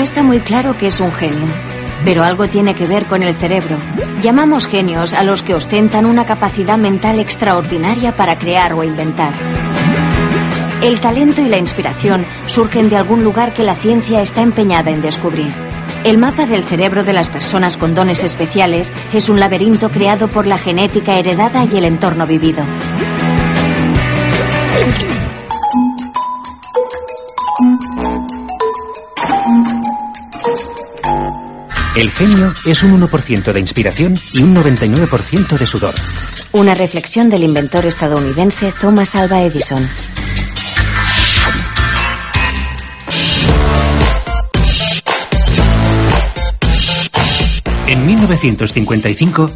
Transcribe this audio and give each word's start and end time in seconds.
No 0.00 0.04
está 0.04 0.22
muy 0.22 0.40
claro 0.40 0.78
qué 0.78 0.86
es 0.86 0.98
un 0.98 1.12
genio, 1.12 1.52
pero 2.06 2.24
algo 2.24 2.48
tiene 2.48 2.74
que 2.74 2.86
ver 2.86 3.04
con 3.04 3.22
el 3.22 3.34
cerebro. 3.34 3.78
Llamamos 4.22 4.66
genios 4.66 5.12
a 5.12 5.22
los 5.24 5.42
que 5.42 5.54
ostentan 5.54 6.06
una 6.06 6.24
capacidad 6.24 6.78
mental 6.78 7.20
extraordinaria 7.20 8.16
para 8.16 8.38
crear 8.38 8.72
o 8.72 8.82
inventar. 8.82 9.34
El 10.82 11.00
talento 11.00 11.42
y 11.42 11.50
la 11.50 11.58
inspiración 11.58 12.24
surgen 12.46 12.88
de 12.88 12.96
algún 12.96 13.22
lugar 13.22 13.52
que 13.52 13.62
la 13.62 13.74
ciencia 13.74 14.22
está 14.22 14.40
empeñada 14.40 14.90
en 14.90 15.02
descubrir. 15.02 15.52
El 16.02 16.16
mapa 16.16 16.46
del 16.46 16.64
cerebro 16.64 17.04
de 17.04 17.12
las 17.12 17.28
personas 17.28 17.76
con 17.76 17.94
dones 17.94 18.24
especiales 18.24 18.94
es 19.12 19.28
un 19.28 19.38
laberinto 19.38 19.90
creado 19.90 20.28
por 20.28 20.46
la 20.46 20.56
genética 20.56 21.18
heredada 21.18 21.66
y 21.70 21.76
el 21.76 21.84
entorno 21.84 22.26
vivido. 22.26 22.64
El 31.96 32.12
genio 32.12 32.54
es 32.64 32.84
un 32.84 32.92
1% 33.00 33.52
de 33.52 33.58
inspiración 33.58 34.16
y 34.32 34.42
un 34.44 34.54
99% 34.54 35.58
de 35.58 35.66
sudor. 35.66 35.94
Una 36.52 36.74
reflexión 36.74 37.28
del 37.28 37.42
inventor 37.42 37.84
estadounidense 37.84 38.72
Thomas 38.80 39.16
Alva 39.16 39.42
Edison. 39.42 39.88
En 47.88 48.06
1955, 48.06 49.50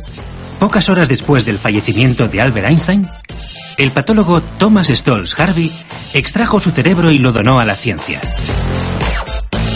pocas 0.59 0.89
horas 0.89 1.09
después 1.09 1.45
del 1.45 1.59
fallecimiento 1.59 2.27
de 2.27 2.41
Albert 2.41 2.66
Einstein, 2.66 3.08
el 3.78 3.92
patólogo 3.92 4.41
Thomas 4.58 4.89
Stolz 4.89 5.39
Harvey 5.39 5.70
extrajo 6.14 6.58
su 6.58 6.73
cerebro 6.73 7.12
y 7.12 7.19
lo 7.19 7.30
donó 7.30 7.61
a 7.61 7.64
la 7.64 7.77
ciencia. 7.77 8.20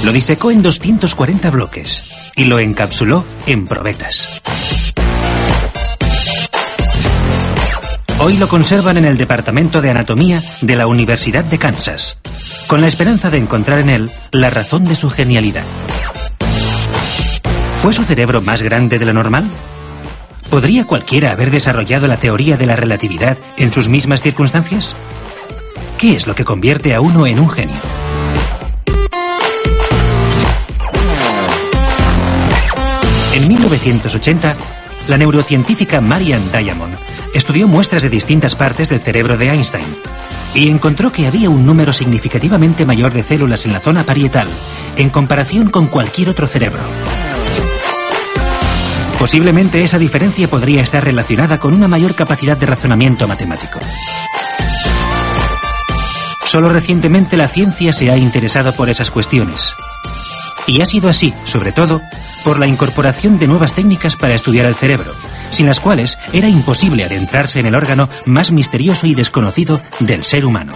Lo 0.05 0.13
disecó 0.13 0.51
en 0.51 0.63
240 0.63 1.51
bloques 1.51 2.33
y 2.37 2.45
lo 2.45 2.59
encapsuló 2.61 3.25
en 3.47 3.67
probetas. 3.67 4.41
Hoy 8.21 8.37
lo 8.37 8.49
conservan 8.49 8.97
en 8.97 9.05
el 9.05 9.17
Departamento 9.17 9.81
de 9.81 9.91
Anatomía 9.91 10.43
de 10.61 10.77
la 10.77 10.87
Universidad 10.87 11.45
de 11.45 11.59
Kansas, 11.59 12.17
con 12.67 12.81
la 12.81 12.87
esperanza 12.87 13.31
de 13.31 13.39
encontrar 13.39 13.81
en 13.81 13.91
él 13.91 14.11
la 14.33 14.51
razón 14.51 14.85
de 14.85 14.95
su 14.95 15.11
genialidad. 15.11 15.65
¿Fue 17.83 17.93
su 17.93 18.05
cerebro 18.05 18.41
más 18.41 18.63
grande 18.63 18.99
de 18.99 19.07
lo 19.07 19.13
normal? 19.13 19.49
¿Podría 20.51 20.85
cualquiera 20.85 21.33
haber 21.33 21.51
desarrollado 21.51 22.07
la 22.07 22.17
teoría 22.17 22.57
de 22.57 22.67
la 22.67 22.77
relatividad 22.77 23.37
en 23.57 23.73
sus 23.73 23.89
mismas 23.89 24.23
circunstancias? 24.23 24.95
¿Qué 25.99 26.15
es 26.15 26.27
lo 26.27 26.35
que 26.35 26.45
convierte 26.45 26.95
a 26.95 27.01
uno 27.01 27.27
en 27.27 27.39
un 27.39 27.51
genio? 27.51 27.77
En 33.39 33.47
1980, 33.47 34.57
la 35.07 35.17
neurocientífica 35.17 36.01
Marian 36.01 36.51
Diamond 36.51 36.95
estudió 37.33 37.69
muestras 37.69 38.03
de 38.03 38.11
distintas 38.11 38.57
partes 38.57 38.89
del 38.89 39.01
cerebro 39.01 39.39
de 39.39 39.49
Einstein 39.51 39.87
y 40.55 40.69
encontró 40.69 41.13
que 41.13 41.29
había 41.29 41.49
un 41.49 41.65
número 41.65 41.93
significativamente 41.93 42.85
mayor 42.85 43.13
de 43.13 43.23
células 43.23 43.65
en 43.65 43.73
la 43.73 43.79
zona 43.79 44.03
parietal 44.03 44.49
en 44.97 45.11
comparación 45.11 45.71
con 45.71 45.87
cualquier 45.87 46.31
otro 46.31 46.49
cerebro. 46.49 46.81
Posiblemente 49.21 49.85
esa 49.85 50.01
diferencia 50.01 50.49
podría 50.49 50.83
estar 50.83 51.05
relacionada 51.05 51.59
con 51.59 51.75
una 51.75 51.87
mayor 51.87 52.17
capacidad 52.17 52.57
de 52.57 52.67
razonamiento 52.67 53.29
matemático. 53.29 53.79
Solo 56.45 56.71
recientemente 56.71 57.37
la 57.37 57.47
ciencia 57.47 57.93
se 57.93 58.11
ha 58.11 58.17
interesado 58.17 58.73
por 58.75 58.91
esas 58.91 59.13
cuestiones. 59.13 59.77
Y 60.69 60.83
ha 60.83 60.85
sido 60.85 61.09
así, 61.09 61.33
sobre 61.47 61.73
todo, 61.73 62.03
por 62.45 62.59
la 62.59 62.67
incorporación 62.67 63.39
de 63.39 63.49
nuevas 63.49 63.73
técnicas 63.73 64.17
para 64.17 64.35
estudiar 64.35 64.67
el 64.67 64.75
cerebro, 64.75 65.13
sin 65.49 65.65
las 65.65 65.81
cuales 65.81 66.19
era 66.35 66.47
imposible 66.47 67.05
adentrarse 67.05 67.59
en 67.59 67.65
el 67.65 67.75
órgano 67.75 68.11
más 68.27 68.53
misterioso 68.53 69.07
y 69.07 69.15
desconocido 69.15 69.81
del 69.99 70.25
ser 70.25 70.45
humano. 70.45 70.75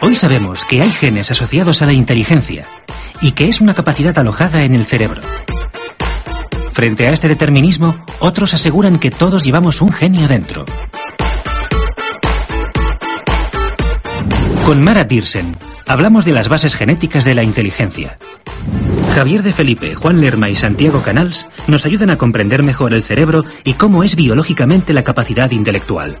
Hoy 0.00 0.14
sabemos 0.14 0.64
que 0.64 0.80
hay 0.80 0.92
genes 0.92 1.32
asociados 1.32 1.82
a 1.82 1.86
la 1.86 1.92
inteligencia 1.92 2.68
y 3.20 3.32
que 3.32 3.48
es 3.48 3.60
una 3.60 3.74
capacidad 3.74 4.16
alojada 4.16 4.62
en 4.62 4.76
el 4.76 4.84
cerebro. 4.84 5.22
Frente 6.70 7.08
a 7.08 7.10
este 7.10 7.26
determinismo, 7.26 8.06
otros 8.20 8.54
aseguran 8.54 9.00
que 9.00 9.10
todos 9.10 9.42
llevamos 9.42 9.82
un 9.82 9.92
genio 9.92 10.28
dentro. 10.28 10.64
Con 14.64 14.84
Mara 14.84 15.02
Dirsen 15.02 15.56
hablamos 15.88 16.24
de 16.24 16.32
las 16.32 16.48
bases 16.48 16.76
genéticas 16.76 17.24
de 17.24 17.34
la 17.34 17.42
inteligencia. 17.42 18.18
Javier 19.14 19.42
de 19.42 19.52
Felipe, 19.52 19.94
Juan 19.94 20.20
Lerma 20.20 20.48
y 20.48 20.54
Santiago 20.54 21.02
Canals 21.02 21.48
nos 21.66 21.86
ayudan 21.86 22.10
a 22.10 22.18
comprender 22.18 22.62
mejor 22.62 22.92
el 22.94 23.02
cerebro 23.02 23.44
y 23.64 23.72
cómo 23.74 24.04
es 24.04 24.14
biológicamente 24.14 24.92
la 24.92 25.02
capacidad 25.02 25.50
intelectual. 25.50 26.20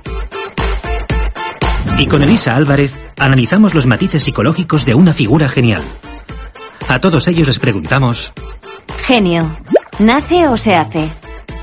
Y 1.98 2.06
con 2.06 2.22
Elisa 2.22 2.56
Álvarez 2.56 2.94
analizamos 3.18 3.74
los 3.74 3.86
matices 3.86 4.22
psicológicos 4.24 4.84
de 4.84 4.94
una 4.94 5.12
figura 5.12 5.48
genial. 5.48 5.82
A 6.88 7.00
todos 7.00 7.28
ellos 7.28 7.46
les 7.46 7.58
preguntamos... 7.58 8.32
Genio, 9.04 9.58
¿nace 9.98 10.48
o 10.48 10.56
se 10.56 10.74
hace? 10.74 11.10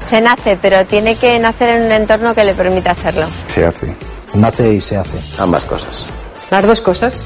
Se 0.10 0.22
nace, 0.22 0.58
pero 0.62 0.86
tiene 0.86 1.16
que 1.16 1.40
nacer 1.40 1.70
en 1.70 1.84
un 1.84 1.92
entorno 1.92 2.36
que 2.36 2.44
le 2.44 2.54
permita 2.54 2.92
hacerlo. 2.92 3.26
Se 3.48 3.66
hace. 3.66 3.96
Nace 4.34 4.74
y 4.74 4.82
se 4.82 4.98
hace. 4.98 5.18
Ambas 5.42 5.64
cosas. 5.64 6.06
Las 6.52 6.66
dos 6.68 6.82
cosas. 6.82 7.24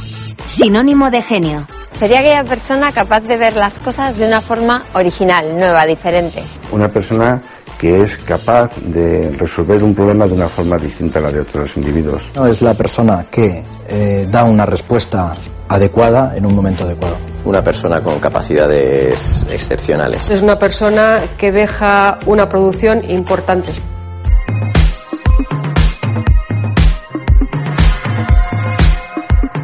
Sinónimo 0.47 1.11
de 1.11 1.21
genio. 1.21 1.67
Sería 1.99 2.19
aquella 2.19 2.43
persona 2.43 2.91
capaz 2.91 3.21
de 3.21 3.37
ver 3.37 3.55
las 3.55 3.77
cosas 3.79 4.17
de 4.17 4.27
una 4.27 4.41
forma 4.41 4.85
original, 4.93 5.57
nueva, 5.57 5.85
diferente. 5.85 6.41
Una 6.71 6.87
persona 6.87 7.41
que 7.77 8.01
es 8.03 8.17
capaz 8.17 8.75
de 8.77 9.31
resolver 9.37 9.83
un 9.83 9.95
problema 9.95 10.27
de 10.27 10.33
una 10.33 10.49
forma 10.49 10.77
distinta 10.77 11.19
a 11.19 11.23
la 11.23 11.31
de 11.31 11.41
otros 11.41 11.77
individuos. 11.77 12.29
No 12.35 12.45
es 12.45 12.61
la 12.61 12.73
persona 12.73 13.25
que 13.31 13.63
eh, 13.87 14.27
da 14.29 14.43
una 14.43 14.65
respuesta 14.65 15.33
adecuada 15.69 16.35
en 16.35 16.45
un 16.45 16.55
momento 16.55 16.83
adecuado. 16.83 17.17
Una 17.45 17.63
persona 17.63 18.01
con 18.01 18.19
capacidades 18.19 19.45
excepcionales. 19.49 20.29
Es 20.29 20.41
una 20.41 20.59
persona 20.59 21.19
que 21.37 21.51
deja 21.51 22.19
una 22.25 22.49
producción 22.49 23.09
importante. 23.09 23.71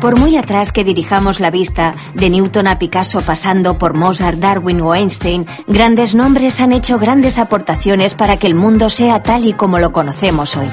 Por 0.05 0.19
muy 0.19 0.38
atrás 0.38 0.71
que 0.71 0.83
dirijamos 0.83 1.39
la 1.39 1.49
vista, 1.49 1.95
de 2.13 2.29
Newton 2.29 2.67
a 2.67 2.77
Picasso 2.77 3.21
pasando 3.21 3.79
por 3.79 3.95
Mozart, 3.95 4.38
Darwin 4.38 4.79
o 4.81 4.93
Einstein, 4.93 5.47
grandes 5.66 6.13
nombres 6.13 6.61
han 6.61 6.73
hecho 6.73 6.99
grandes 6.99 7.39
aportaciones 7.39 8.13
para 8.13 8.38
que 8.38 8.45
el 8.45 8.53
mundo 8.53 8.89
sea 8.89 9.23
tal 9.23 9.47
y 9.47 9.53
como 9.53 9.79
lo 9.79 9.91
conocemos 9.91 10.57
hoy. 10.57 10.67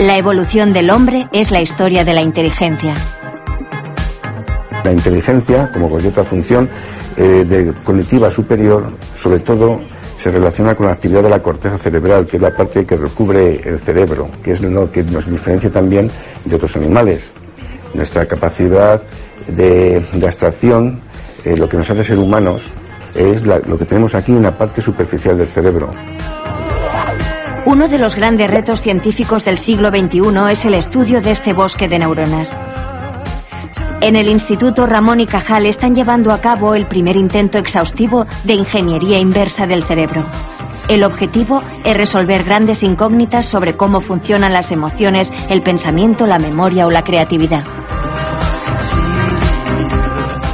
La 0.00 0.18
evolución 0.18 0.72
del 0.72 0.90
hombre 0.90 1.28
es 1.32 1.52
la 1.52 1.60
historia 1.60 2.04
de 2.04 2.12
la 2.12 2.22
inteligencia. 2.22 2.96
La 4.82 4.90
inteligencia, 4.90 5.70
como 5.72 5.88
cualquier 5.88 6.10
otra 6.10 6.24
función 6.24 6.68
eh, 7.16 7.44
de 7.48 7.72
cognitiva 7.84 8.32
superior, 8.32 8.90
sobre 9.14 9.38
todo 9.38 9.80
se 10.16 10.32
relaciona 10.32 10.74
con 10.74 10.86
la 10.86 10.92
actividad 10.92 11.22
de 11.22 11.30
la 11.30 11.40
corteza 11.40 11.78
cerebral, 11.78 12.26
que 12.26 12.36
es 12.36 12.42
la 12.42 12.50
parte 12.50 12.84
que 12.84 12.96
recubre 12.96 13.60
el 13.62 13.78
cerebro, 13.78 14.28
que 14.42 14.50
es 14.50 14.60
lo 14.60 14.90
que 14.90 15.04
nos 15.04 15.30
diferencia 15.30 15.70
también 15.70 16.10
de 16.44 16.56
otros 16.56 16.76
animales. 16.76 17.30
Nuestra 17.94 18.26
capacidad 18.26 19.02
de, 19.46 20.02
abstracción, 20.24 21.00
eh, 21.44 21.56
lo 21.56 21.68
que 21.68 21.76
nos 21.76 21.90
hace 21.90 22.04
ser 22.04 22.18
humanos, 22.18 22.72
es 23.14 23.42
lo 23.42 23.76
que 23.78 23.84
tenemos 23.84 24.14
aquí 24.14 24.32
en 24.32 24.42
la 24.42 24.56
parte 24.56 24.80
superficial 24.80 25.36
del 25.36 25.48
cerebro. 25.48 25.90
Uno 27.66 27.88
de 27.88 27.98
los 27.98 28.16
grandes 28.16 28.50
retos 28.50 28.80
científicos 28.80 29.44
del 29.44 29.58
siglo 29.58 29.90
XXI 29.90 30.50
es 30.50 30.64
el 30.64 30.74
estudio 30.74 31.20
de 31.20 31.30
este 31.32 31.52
bosque 31.52 31.88
de 31.88 31.98
neuronas. 31.98 32.56
En 34.00 34.16
el 34.16 34.30
Instituto 34.30 34.86
Ramón 34.86 35.20
y 35.20 35.26
Cajal 35.26 35.66
están 35.66 35.94
llevando 35.94 36.32
a 36.32 36.40
cabo 36.40 36.74
el 36.74 36.86
primer 36.86 37.16
intento 37.16 37.58
exhaustivo 37.58 38.26
de 38.44 38.54
ingeniería 38.54 39.18
inversa 39.18 39.66
del 39.66 39.84
cerebro. 39.84 40.24
El 40.88 41.04
objetivo 41.04 41.62
es 41.84 41.96
resolver 41.96 42.42
grandes 42.44 42.82
incógnitas 42.82 43.46
sobre 43.46 43.76
cómo 43.76 44.00
funcionan 44.00 44.52
las 44.52 44.72
emociones, 44.72 45.32
el 45.48 45.62
pensamiento, 45.62 46.26
la 46.26 46.38
memoria 46.38 46.86
o 46.86 46.90
la 46.90 47.02
creatividad. 47.04 47.64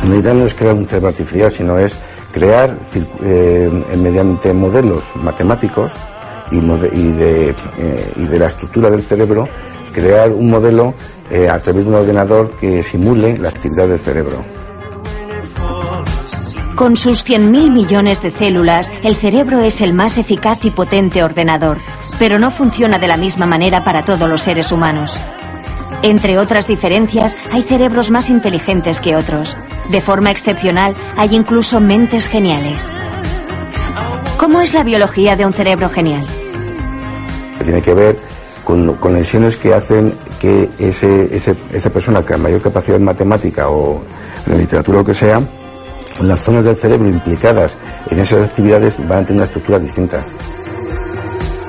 La 0.08 0.14
idea 0.17 0.34
no 0.34 0.44
es 0.44 0.55
crear 0.55 0.75
un 0.75 0.84
cerebro 0.87 1.08
artificial, 1.08 1.50
sino 1.50 1.78
es 1.78 1.99
crear 2.32 2.78
cir- 2.81 3.08
eh, 3.25 3.96
mediante 3.96 4.52
modelos 4.52 5.05
matemáticos 5.17 5.90
eh, 6.52 7.55
y 8.17 8.25
de 8.26 8.38
la 8.38 8.46
estructura 8.46 8.90
del 8.90 9.02
cerebro, 9.02 9.49
crear 9.93 10.31
un 10.32 10.50
modelo 10.50 10.94
eh, 11.31 11.49
a 11.49 11.58
través 11.58 11.84
de 11.84 11.90
un 11.90 11.96
ordenador 11.96 12.52
que 12.61 12.82
simule 12.82 13.37
la 13.38 13.49
actividad 13.49 13.88
del 13.88 13.99
cerebro. 13.99 14.44
Con 16.76 16.94
sus 16.94 17.25
100.000 17.25 17.70
millones 17.70 18.20
de 18.20 18.31
células, 18.31 18.93
el 19.02 19.17
cerebro 19.17 19.61
es 19.61 19.81
el 19.81 19.94
más 19.94 20.19
eficaz 20.19 20.62
y 20.67 20.70
potente 20.70 21.23
ordenador, 21.25 21.78
pero 22.19 22.38
no 22.38 22.50
funciona 22.50 22.99
de 22.99 23.08
la 23.08 23.17
misma 23.17 23.46
manera 23.46 23.82
para 23.82 24.05
todos 24.05 24.28
los 24.28 24.43
seres 24.43 24.70
humanos. 24.73 25.19
Entre 26.02 26.38
otras 26.38 26.67
diferencias, 26.67 27.34
hay 27.50 27.62
cerebros 27.62 28.11
más 28.11 28.28
inteligentes 28.28 29.00
que 29.00 29.17
otros. 29.17 29.56
De 29.90 30.02
forma 30.02 30.31
excepcional, 30.31 30.93
hay 31.17 31.34
incluso 31.34 31.81
mentes 31.81 32.28
geniales. 32.28 32.84
¿Cómo 34.37 34.61
es 34.61 34.75
la 34.75 34.84
biología 34.84 35.34
de 35.34 35.46
un 35.46 35.55
cerebro 35.55 35.88
genial? 35.88 36.26
Tiene 37.64 37.81
que 37.81 37.94
ver 37.94 38.19
con 38.64 38.96
conexiones 38.96 39.56
que 39.56 39.72
hacen 39.72 40.14
que 40.38 40.69
ese, 40.79 41.34
esa 41.34 41.90
persona 41.90 42.20
con 42.20 42.43
mayor 42.43 42.61
capacidad 42.61 43.00
matemática 43.00 43.70
o 43.70 44.02
en 44.46 44.58
literatura 44.58 44.99
o 44.99 45.00
lo 45.00 45.06
que 45.06 45.14
sea, 45.14 45.40
las 46.21 46.41
zonas 46.41 46.65
del 46.65 46.77
cerebro 46.77 47.09
implicadas 47.09 47.75
en 48.11 48.19
esas 48.19 48.49
actividades 48.49 48.99
van 49.09 49.23
a 49.23 49.27
tener 49.27 49.41
una 49.41 49.45
estructura 49.45 49.79
distinta. 49.79 50.25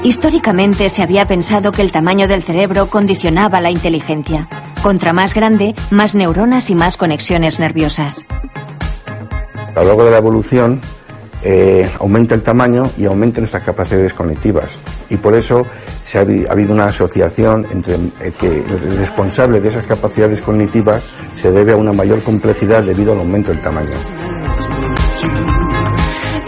Históricamente 0.04 0.90
se 0.90 1.04
había 1.04 1.28
pensado 1.28 1.72
que 1.72 1.82
el 1.82 1.92
tamaño 1.92 2.28
del 2.28 2.44
cerebro 2.44 2.88
condicionaba 2.88 3.62
la 3.62 3.72
inteligencia. 3.72 4.48
Contra 4.84 5.12
más 5.12 5.34
grande, 5.34 5.76
más 5.90 6.16
neuronas 6.16 6.70
y 6.70 6.76
más 6.76 6.98
conexiones 6.98 7.60
nerviosas. 7.60 8.26
A 9.76 9.82
lo 9.82 9.88
largo 9.88 10.06
de 10.06 10.12
la 10.12 10.18
evolución, 10.20 10.82
eh, 11.50 11.90
aumenta 12.02 12.36
el 12.36 12.44
tamaño 12.44 12.92
y 12.98 13.06
aumenta 13.06 13.40
nuestras 13.40 13.64
capacidades 13.64 14.14
cognitivas. 14.14 14.82
Y 15.10 15.16
por 15.16 15.34
eso 15.34 15.64
se 16.04 16.18
ha, 16.18 16.22
habido 16.22 16.74
una 16.74 16.88
asociación 16.88 17.66
entre 17.72 17.96
eh, 17.96 18.34
que 18.38 18.48
el 18.48 18.98
responsable 18.98 19.62
de 19.62 19.70
esas 19.70 19.88
capacidades 19.88 20.42
cognitivas 20.42 21.06
se 21.32 21.50
debe 21.52 21.72
a 21.72 21.78
una 21.78 21.94
mayor 21.94 22.22
complejidad 22.22 22.84
debido 22.84 23.14
al 23.14 23.20
aumento 23.20 23.54
del 23.54 23.62
tamaño. 23.62 23.96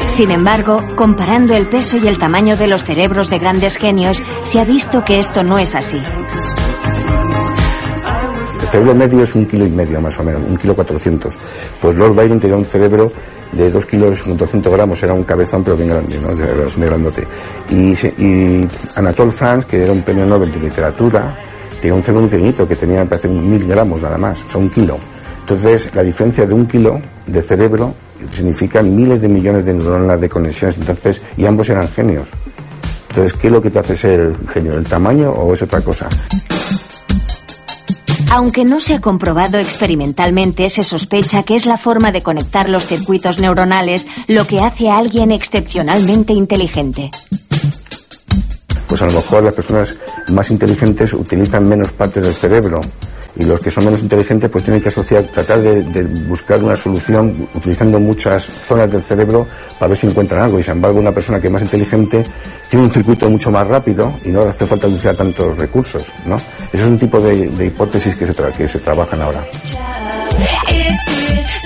Sin 0.07 0.31
embargo, 0.31 0.81
comparando 0.97 1.55
el 1.55 1.67
peso 1.67 1.95
y 1.95 2.05
el 2.05 2.17
tamaño 2.17 2.57
de 2.57 2.67
los 2.67 2.83
cerebros 2.83 3.29
de 3.29 3.39
grandes 3.39 3.77
genios, 3.77 4.21
se 4.43 4.59
ha 4.59 4.65
visto 4.65 5.05
que 5.05 5.19
esto 5.19 5.45
no 5.45 5.59
es 5.59 5.75
así. 5.75 6.01
Cerebro 8.71 8.93
medio 8.93 9.23
es 9.23 9.33
un 9.33 9.47
kilo 9.47 9.65
y 9.65 9.69
medio 9.69 9.99
más 9.99 10.19
o 10.19 10.23
menos, 10.23 10.43
un 10.47 10.55
kilo 10.55 10.75
cuatrocientos. 10.75 11.35
Pues 11.81 11.95
Lord 11.95 12.13
Byron 12.13 12.39
tenía 12.39 12.55
un 12.55 12.65
cerebro 12.65 13.11
de 13.51 13.71
2 13.71 13.85
kilos 13.87 14.21
200 14.25 14.71
gramos, 14.71 15.01
era 15.01 15.13
un 15.13 15.23
cabezón 15.23 15.63
pero 15.63 15.75
bien 15.75 15.89
grande, 15.89 16.19
¿no? 16.19 16.35
de 16.35 16.85
grandote. 16.85 17.27
Y, 17.71 17.93
y 18.21 18.67
Anatole 18.95 19.31
France, 19.31 19.67
que 19.67 19.81
era 19.81 19.91
un 19.91 20.03
premio 20.03 20.25
Nobel 20.27 20.51
de 20.51 20.59
literatura, 20.59 21.35
tenía 21.81 21.95
un 21.95 22.03
cerebro 22.03 22.21
muy 22.21 22.29
pequeñito, 22.29 22.67
que 22.67 22.75
tenía, 22.75 23.03
parece, 23.05 23.27
mil 23.27 23.65
gramos 23.65 24.03
nada 24.03 24.19
más, 24.19 24.43
o 24.43 24.49
sea, 24.49 24.61
un 24.61 24.69
kilo. 24.69 24.99
Entonces, 25.39 25.89
la 25.95 26.03
diferencia 26.03 26.45
de 26.45 26.53
un 26.53 26.67
kilo 26.67 27.01
de 27.25 27.41
cerebro 27.41 27.95
significa 28.29 28.83
miles 28.83 29.21
de 29.21 29.29
millones 29.29 29.65
de 29.65 29.73
neuronas 29.73 30.21
de 30.21 30.29
conexiones, 30.29 30.77
entonces, 30.77 31.19
y 31.37 31.45
ambos 31.45 31.69
eran 31.69 31.87
genios. 31.87 32.27
Entonces, 33.09 33.33
¿qué 33.33 33.47
es 33.47 33.53
lo 33.53 33.61
que 33.61 33.71
te 33.71 33.79
hace 33.79 33.97
ser 33.97 34.31
genio? 34.47 34.73
¿El 34.73 34.85
tamaño 34.85 35.31
o 35.31 35.51
es 35.53 35.61
otra 35.63 35.81
cosa? 35.81 36.07
Aunque 38.31 38.63
no 38.63 38.79
se 38.79 38.93
ha 38.93 39.01
comprobado 39.01 39.57
experimentalmente, 39.57 40.69
se 40.69 40.83
sospecha 40.83 41.43
que 41.43 41.55
es 41.55 41.65
la 41.65 41.77
forma 41.77 42.11
de 42.11 42.21
conectar 42.21 42.69
los 42.69 42.85
circuitos 42.85 43.39
neuronales 43.39 44.07
lo 44.27 44.45
que 44.45 44.59
hace 44.59 44.89
a 44.89 44.99
alguien 44.99 45.31
excepcionalmente 45.31 46.33
inteligente. 46.33 47.09
Pues 48.87 49.01
a 49.01 49.07
lo 49.07 49.13
mejor 49.13 49.43
las 49.43 49.55
personas 49.55 49.95
más 50.29 50.51
inteligentes 50.51 51.13
utilizan 51.13 51.67
menos 51.67 51.91
partes 51.91 52.23
del 52.23 52.33
cerebro 52.33 52.81
y 53.35 53.45
los 53.45 53.59
que 53.59 53.71
son 53.71 53.85
menos 53.85 54.01
inteligentes 54.01 54.49
pues 54.49 54.63
tienen 54.63 54.81
que 54.81 54.89
asociar, 54.89 55.23
tratar 55.25 55.61
de, 55.61 56.03
buscar 56.27 56.63
una 56.63 56.75
solución 56.75 57.47
utilizando 57.53 57.99
muchas 57.99 58.43
zonas 58.45 58.91
del 58.91 59.03
cerebro 59.03 59.47
para 59.77 59.89
ver 59.89 59.97
si 59.97 60.07
encuentran 60.07 60.43
algo 60.43 60.59
y 60.59 60.63
sin 60.63 60.73
embargo 60.73 60.99
una 60.99 61.11
persona 61.11 61.39
que 61.39 61.47
es 61.47 61.53
más 61.53 61.61
inteligente 61.61 62.23
tiene 62.69 62.85
un 62.85 62.91
circuito 62.91 63.29
mucho 63.29 63.51
más 63.51 63.67
rápido 63.67 64.19
y 64.23 64.29
no 64.29 64.41
hace 64.41 64.65
falta 64.65 64.87
utilizar 64.87 65.15
tantos 65.15 65.57
recursos, 65.57 66.05
¿no? 66.25 66.35
Ese 66.35 66.83
es 66.83 66.89
un 66.89 66.99
tipo 66.99 67.19
de, 67.19 67.65
hipótesis 67.65 68.15
que 68.15 68.25
se, 68.25 68.33
que 68.33 68.67
se 68.67 68.79
trabajan 68.79 69.21
ahora. 69.21 69.43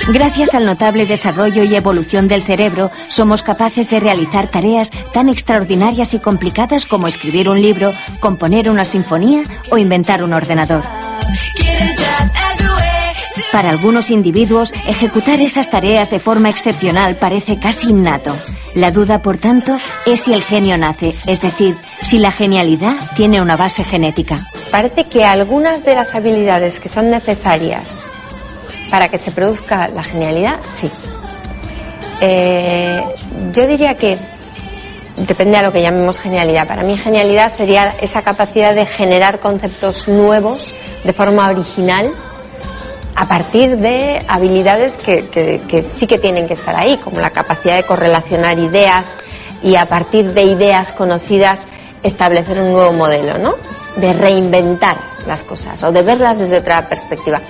Gracias 0.09 0.53
al 0.53 0.65
notable 0.65 1.05
desarrollo 1.05 1.63
y 1.63 1.75
evolución 1.75 2.27
del 2.27 2.43
cerebro, 2.43 2.91
somos 3.07 3.41
capaces 3.41 3.89
de 3.89 4.01
realizar 4.01 4.49
tareas 4.49 4.91
tan 5.13 5.29
extraordinarias 5.29 6.13
y 6.13 6.19
complicadas 6.19 6.85
como 6.85 7.07
escribir 7.07 7.47
un 7.47 7.61
libro, 7.61 7.93
componer 8.19 8.69
una 8.69 8.83
sinfonía 8.83 9.43
o 9.69 9.77
inventar 9.77 10.21
un 10.21 10.33
ordenador. 10.33 10.83
Para 13.53 13.69
algunos 13.69 14.11
individuos, 14.11 14.73
ejecutar 14.87 15.39
esas 15.39 15.69
tareas 15.69 16.09
de 16.09 16.19
forma 16.19 16.49
excepcional 16.49 17.15
parece 17.15 17.59
casi 17.59 17.89
innato. 17.89 18.35
La 18.75 18.91
duda, 18.91 19.21
por 19.21 19.37
tanto, 19.37 19.77
es 20.05 20.21
si 20.21 20.33
el 20.33 20.43
genio 20.43 20.77
nace, 20.77 21.15
es 21.27 21.39
decir, 21.39 21.77
si 22.01 22.19
la 22.19 22.31
genialidad 22.31 22.95
tiene 23.15 23.41
una 23.41 23.55
base 23.55 23.83
genética. 23.83 24.49
Parece 24.69 25.05
que 25.05 25.23
algunas 25.23 25.85
de 25.85 25.95
las 25.95 26.13
habilidades 26.13 26.79
que 26.79 26.89
son 26.89 27.09
necesarias 27.09 28.03
para 28.93 29.07
que 29.07 29.17
se 29.17 29.31
produzca 29.31 29.87
la 29.87 30.03
genialidad, 30.03 30.59
sí. 30.79 30.87
Eh, 32.21 33.03
yo 33.51 33.65
diría 33.65 33.97
que 33.97 34.19
depende 35.17 35.57
a 35.57 35.63
lo 35.63 35.73
que 35.73 35.81
llamemos 35.81 36.19
genialidad. 36.19 36.67
Para 36.67 36.83
mí 36.83 36.95
genialidad 36.95 37.51
sería 37.51 37.95
esa 38.01 38.21
capacidad 38.21 38.75
de 38.75 38.85
generar 38.85 39.39
conceptos 39.39 40.07
nuevos 40.07 40.75
de 41.03 41.11
forma 41.11 41.49
original 41.49 42.13
a 43.15 43.27
partir 43.27 43.77
de 43.77 44.23
habilidades 44.27 44.93
que, 44.93 45.83
sí 45.89 46.05
que 46.05 46.19
tienen 46.19 46.47
que 46.47 46.53
estar 46.53 46.75
ahí, 46.75 46.97
como 46.97 47.19
la 47.19 47.31
capacidad 47.31 47.77
de 47.77 47.87
correlacionar 47.87 48.59
ideas 48.59 49.07
y 49.63 49.75
a 49.75 49.87
partir 49.87 50.35
de 50.35 50.43
ideas 50.43 50.93
conocidas 50.93 51.61
establecer 52.03 52.59
un 52.59 52.73
nuevo 52.73 52.93
modelo, 52.93 53.39
¿no? 53.39 53.55
De 53.95 54.13
reinventar 54.13 54.97
las 55.25 55.43
cosas 55.43 55.81
o 55.81 55.91
de 55.91 56.03
verlas 56.03 56.37
desde 56.37 56.59
otra 56.59 56.87
perspectiva. 56.87 57.41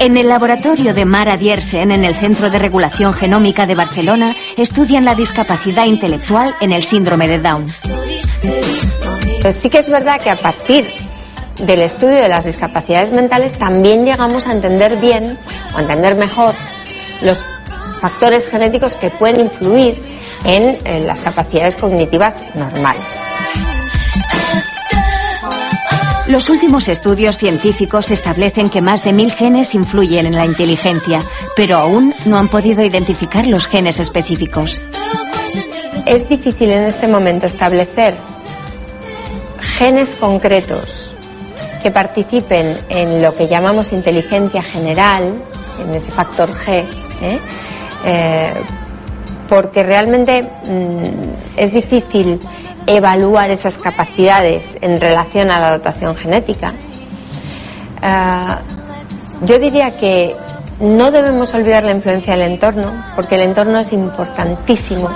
En 0.00 0.16
el 0.16 0.28
laboratorio 0.28 0.94
de 0.94 1.04
Mara 1.04 1.36
Diersen, 1.36 1.90
en 1.90 2.04
el 2.04 2.14
Centro 2.14 2.50
de 2.50 2.58
Regulación 2.58 3.12
Genómica 3.12 3.66
de 3.66 3.74
Barcelona, 3.74 4.34
estudian 4.56 5.04
la 5.04 5.14
discapacidad 5.14 5.84
intelectual 5.84 6.54
en 6.60 6.72
el 6.72 6.82
síndrome 6.82 7.28
de 7.28 7.38
Down. 7.38 7.72
Pues 9.42 9.56
sí 9.56 9.68
que 9.70 9.78
es 9.78 9.88
verdad 9.90 10.20
que 10.20 10.30
a 10.30 10.36
partir 10.36 10.86
del 11.58 11.82
estudio 11.82 12.16
de 12.16 12.28
las 12.28 12.44
discapacidades 12.44 13.10
mentales 13.10 13.58
también 13.58 14.04
llegamos 14.04 14.46
a 14.46 14.52
entender 14.52 14.96
bien 14.96 15.38
o 15.76 15.80
entender 15.80 16.16
mejor 16.16 16.54
los 17.20 17.44
factores 18.00 18.48
genéticos 18.48 18.96
que 18.96 19.10
pueden 19.10 19.40
influir 19.40 20.02
en, 20.44 20.78
en 20.84 21.06
las 21.06 21.20
capacidades 21.20 21.76
cognitivas 21.76 22.42
normales. 22.54 23.04
Los 26.30 26.48
últimos 26.48 26.86
estudios 26.86 27.38
científicos 27.38 28.12
establecen 28.12 28.70
que 28.70 28.80
más 28.80 29.02
de 29.02 29.12
mil 29.12 29.32
genes 29.32 29.74
influyen 29.74 30.26
en 30.26 30.36
la 30.36 30.46
inteligencia, 30.46 31.24
pero 31.56 31.78
aún 31.78 32.14
no 32.24 32.38
han 32.38 32.46
podido 32.46 32.84
identificar 32.84 33.48
los 33.48 33.66
genes 33.66 33.98
específicos. 33.98 34.80
Es 36.06 36.28
difícil 36.28 36.70
en 36.70 36.84
este 36.84 37.08
momento 37.08 37.46
establecer 37.46 38.14
genes 39.58 40.14
concretos 40.20 41.16
que 41.82 41.90
participen 41.90 42.78
en 42.88 43.20
lo 43.20 43.34
que 43.34 43.48
llamamos 43.48 43.90
inteligencia 43.90 44.62
general, 44.62 45.34
en 45.80 45.94
ese 45.96 46.12
factor 46.12 46.48
G, 46.48 46.86
¿eh? 47.22 47.40
Eh, 48.04 48.54
porque 49.48 49.82
realmente 49.82 50.42
mm, 50.44 51.56
es 51.56 51.72
difícil 51.72 52.38
evaluar 52.86 53.50
esas 53.50 53.78
capacidades 53.78 54.76
en 54.80 55.00
relación 55.00 55.50
a 55.50 55.60
la 55.60 55.70
dotación 55.72 56.16
genética. 56.16 56.74
Eh, 58.02 58.54
yo 59.42 59.58
diría 59.58 59.96
que 59.96 60.36
no 60.80 61.10
debemos 61.10 61.52
olvidar 61.54 61.84
la 61.84 61.92
influencia 61.92 62.32
del 62.36 62.52
entorno, 62.52 63.04
porque 63.14 63.34
el 63.34 63.42
entorno 63.42 63.78
es 63.78 63.92
importantísimo. 63.92 65.10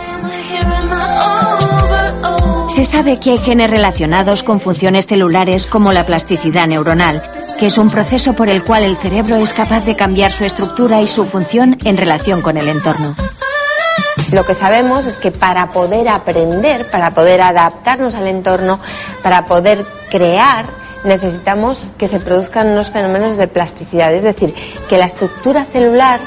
Se 2.68 2.84
sabe 2.84 3.20
que 3.20 3.32
hay 3.32 3.38
genes 3.38 3.70
relacionados 3.70 4.42
con 4.42 4.60
funciones 4.60 5.06
celulares 5.06 5.66
como 5.66 5.92
la 5.92 6.04
plasticidad 6.04 6.66
neuronal, 6.66 7.22
que 7.58 7.66
es 7.66 7.78
un 7.78 7.88
proceso 7.88 8.34
por 8.34 8.48
el 8.48 8.64
cual 8.64 8.82
el 8.82 8.96
cerebro 8.96 9.36
es 9.36 9.52
capaz 9.52 9.84
de 9.84 9.96
cambiar 9.96 10.32
su 10.32 10.44
estructura 10.44 11.00
y 11.00 11.06
su 11.06 11.24
función 11.24 11.78
en 11.84 11.96
relación 11.96 12.42
con 12.42 12.56
el 12.56 12.68
entorno. 12.68 13.14
Lo 14.34 14.44
que 14.44 14.54
sabemos 14.54 15.06
es 15.06 15.16
que 15.16 15.30
para 15.30 15.68
poder 15.68 16.08
aprender, 16.08 16.90
para 16.90 17.12
poder 17.12 17.40
adaptarnos 17.40 18.16
al 18.16 18.26
entorno, 18.26 18.80
para 19.22 19.44
poder 19.44 19.86
crear, 20.10 20.64
necesitamos 21.04 21.88
que 21.96 22.08
se 22.08 22.18
produzcan 22.18 22.66
unos 22.66 22.90
fenómenos 22.90 23.36
de 23.36 23.46
plasticidad, 23.46 24.12
es 24.12 24.24
decir, 24.24 24.52
que 24.88 24.98
la 24.98 25.06
estructura 25.06 25.66
celular 25.66 26.18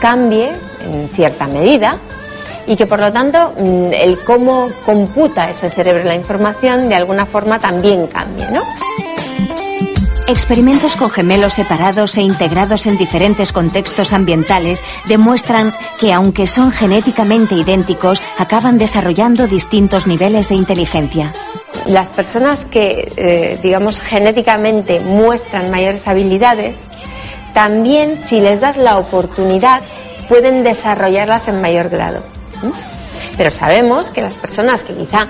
cambie 0.00 0.50
en 0.80 1.10
cierta 1.10 1.46
medida 1.46 1.98
y 2.66 2.74
que 2.74 2.86
por 2.86 3.00
lo 3.00 3.12
tanto 3.12 3.52
mm, 3.58 3.92
el 3.92 4.24
cómo 4.24 4.70
computa 4.86 5.50
ese 5.50 5.68
cerebro 5.68 6.04
la 6.04 6.14
información 6.14 6.88
de 6.88 6.94
alguna 6.94 7.26
forma 7.26 7.58
también 7.58 8.06
cambie, 8.06 8.50
¿no? 8.50 8.62
Experimentos 10.28 10.96
con 10.96 11.08
gemelos 11.08 11.52
separados 11.52 12.16
e 12.16 12.22
integrados 12.22 12.86
en 12.86 12.98
diferentes 12.98 13.52
contextos 13.52 14.12
ambientales 14.12 14.82
demuestran 15.06 15.72
que 16.00 16.12
aunque 16.12 16.48
son 16.48 16.72
genéticamente 16.72 17.54
idénticos, 17.54 18.20
acaban 18.36 18.76
desarrollando 18.76 19.46
distintos 19.46 20.08
niveles 20.08 20.48
de 20.48 20.56
inteligencia. 20.56 21.32
las 21.86 22.10
personas 22.10 22.64
que, 22.64 23.12
eh, 23.16 23.60
digamos, 23.62 24.00
genéticamente 24.00 24.98
muestran 24.98 25.70
mayores 25.70 26.08
habilidades, 26.08 26.74
también 27.54 28.18
si 28.26 28.40
les 28.40 28.60
das 28.60 28.76
la 28.76 28.98
oportunidad 28.98 29.82
pueden 30.28 30.64
desarrollarlas 30.64 31.46
en 31.46 31.60
mayor 31.60 31.88
grado. 31.88 32.24
Pero 33.36 33.50
sabemos 33.52 34.10
que 34.10 34.22
las 34.22 34.34
personas 34.34 34.82
que 34.82 34.94
quizá 34.94 35.28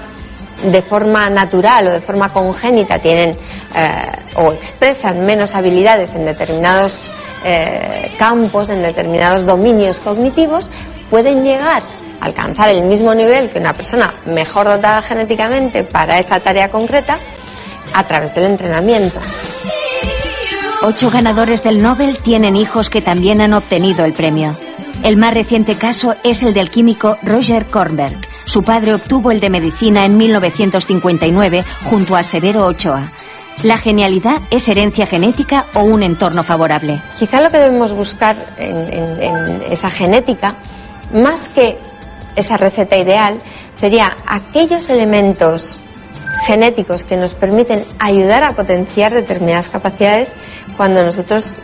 de 0.62 0.82
forma 0.82 1.28
natural 1.28 1.88
o 1.88 1.90
de 1.92 2.00
forma 2.00 2.32
congénita 2.32 2.98
tienen 2.98 3.36
eh, 3.74 4.12
o 4.36 4.52
expresan 4.52 5.24
menos 5.26 5.54
habilidades 5.54 6.14
en 6.14 6.24
determinados 6.24 7.10
eh, 7.44 8.12
campos, 8.18 8.70
en 8.70 8.82
determinados 8.82 9.46
dominios 9.46 10.00
cognitivos, 10.00 10.70
pueden 11.10 11.44
llegar 11.44 11.82
a 12.20 12.24
alcanzar 12.24 12.70
el 12.70 12.82
mismo 12.82 13.14
nivel 13.14 13.50
que 13.50 13.58
una 13.58 13.74
persona 13.74 14.14
mejor 14.24 14.66
dotada 14.66 15.02
genéticamente 15.02 15.84
para 15.84 16.18
esa 16.18 16.40
tarea 16.40 16.70
concreta 16.70 17.18
a 17.92 18.04
través 18.04 18.34
del 18.34 18.44
entrenamiento. 18.44 19.20
Ocho 20.82 21.10
ganadores 21.10 21.62
del 21.62 21.82
Nobel 21.82 22.18
tienen 22.18 22.56
hijos 22.56 22.90
que 22.90 23.00
también 23.00 23.40
han 23.40 23.54
obtenido 23.54 24.04
el 24.04 24.12
premio. 24.12 24.56
El 25.02 25.16
más 25.16 25.34
reciente 25.34 25.74
caso 25.74 26.14
es 26.24 26.42
el 26.42 26.54
del 26.54 26.70
químico 26.70 27.16
Roger 27.22 27.66
Kornberg. 27.66 28.35
Su 28.46 28.62
padre 28.62 28.94
obtuvo 28.94 29.32
el 29.32 29.40
de 29.40 29.50
medicina 29.50 30.04
en 30.04 30.16
1959 30.16 31.64
junto 31.84 32.14
a 32.14 32.22
Severo 32.22 32.64
Ochoa. 32.64 33.10
¿La 33.64 33.76
genialidad 33.76 34.40
es 34.50 34.68
herencia 34.68 35.06
genética 35.06 35.66
o 35.74 35.80
un 35.80 36.04
entorno 36.04 36.44
favorable? 36.44 37.02
Quizá 37.18 37.40
lo 37.40 37.50
que 37.50 37.58
debemos 37.58 37.90
buscar 37.90 38.36
en, 38.56 39.62
esa 39.68 39.90
genética, 39.90 40.54
más 41.12 41.48
que 41.48 41.76
esa 42.36 42.56
receta 42.56 42.96
ideal, 42.96 43.38
sería 43.80 44.16
aquellos 44.28 44.88
elementos 44.90 45.80
genéticos 46.46 47.02
que 47.02 47.16
nos 47.16 47.34
permiten 47.34 47.84
ayudar 47.98 48.44
a 48.44 48.52
potenciar 48.52 49.12
determinadas 49.12 49.68
capacidades 49.68 50.30
cuando 50.76 51.02
nosotros 51.02 51.56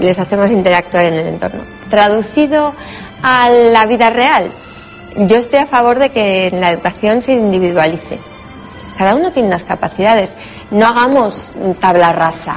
les 0.00 0.18
hacemos 0.18 0.50
interactuar 0.50 1.04
en 1.04 1.14
el 1.14 1.26
entorno. 1.28 1.62
Traducido 1.88 2.74
a 3.22 3.48
la 3.48 3.86
vida 3.86 4.10
real, 4.10 4.50
yo 5.16 5.36
estoy 5.36 5.60
a 5.60 5.66
favor 5.66 5.98
de 5.98 6.10
que 6.10 6.50
la 6.52 6.70
educación 6.70 7.22
se 7.22 7.32
individualice. 7.32 8.18
Cada 8.96 9.14
uno 9.14 9.32
tiene 9.32 9.48
unas 9.48 9.64
capacidades. 9.64 10.36
No 10.70 10.86
hagamos 10.86 11.56
tabla 11.80 12.12
rasa. 12.12 12.56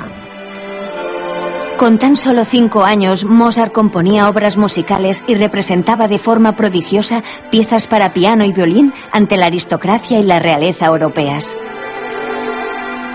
Con 1.77 1.97
tan 1.97 2.15
solo 2.15 2.45
cinco 2.45 2.83
años, 2.83 3.25
Mozart 3.25 3.73
componía 3.73 4.29
obras 4.29 4.57
musicales 4.57 5.23
y 5.27 5.35
representaba 5.35 6.07
de 6.07 6.19
forma 6.19 6.55
prodigiosa 6.55 7.23
piezas 7.49 7.87
para 7.87 8.13
piano 8.13 8.45
y 8.45 8.53
violín 8.53 8.93
ante 9.11 9.37
la 9.37 9.47
aristocracia 9.47 10.19
y 10.19 10.23
la 10.23 10.39
realeza 10.39 10.85
europeas. 10.85 11.57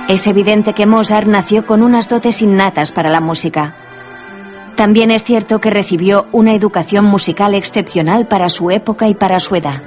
Es 0.09 0.27
evidente 0.27 0.73
que 0.73 0.87
Mozart 0.87 1.29
nació 1.29 1.67
con 1.67 1.83
unas 1.83 2.09
dotes 2.09 2.43
innatas 2.43 2.93
para 2.93 3.11
la 3.11 3.21
música. 3.21 3.77
También 4.79 5.11
es 5.11 5.25
cierto 5.25 5.59
que 5.59 5.71
recibió 5.71 6.29
una 6.31 6.55
educación 6.55 7.05
musical 7.05 7.57
excepcional 7.57 8.29
para 8.29 8.49
su 8.49 8.71
época 8.71 9.09
y 9.09 9.15
para 9.15 9.41
su 9.41 9.57
edad. 9.57 9.83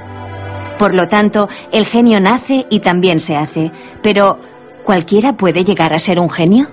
Por 0.78 0.94
lo 0.94 1.08
tanto, 1.08 1.48
el 1.72 1.86
genio 1.86 2.20
nace 2.20 2.66
y 2.70 2.82
también 2.82 3.22
se 3.22 3.38
hace. 3.38 3.72
Pero, 4.04 4.40
¿cualquiera 4.84 5.38
puede 5.38 5.64
llegar 5.64 5.94
a 5.94 5.98
ser 5.98 6.20
un 6.20 6.30
genio? 6.30 6.68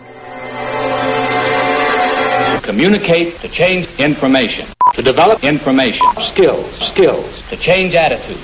communicate, 2.66 3.32
to 3.40 3.48
change 3.48 3.88
information, 3.98 4.66
to 4.94 5.00
develop 5.00 5.42
information, 5.42 6.04
skills, 6.20 6.66
skills, 6.90 7.48
to 7.48 7.56
change 7.56 7.94
attitude. 7.94 8.36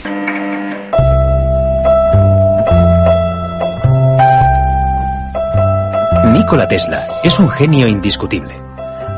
Nikola 6.32 6.66
Tesla 6.68 7.02
es 7.22 7.38
un 7.38 7.50
genio 7.50 7.86
indiscutible. 7.86 8.63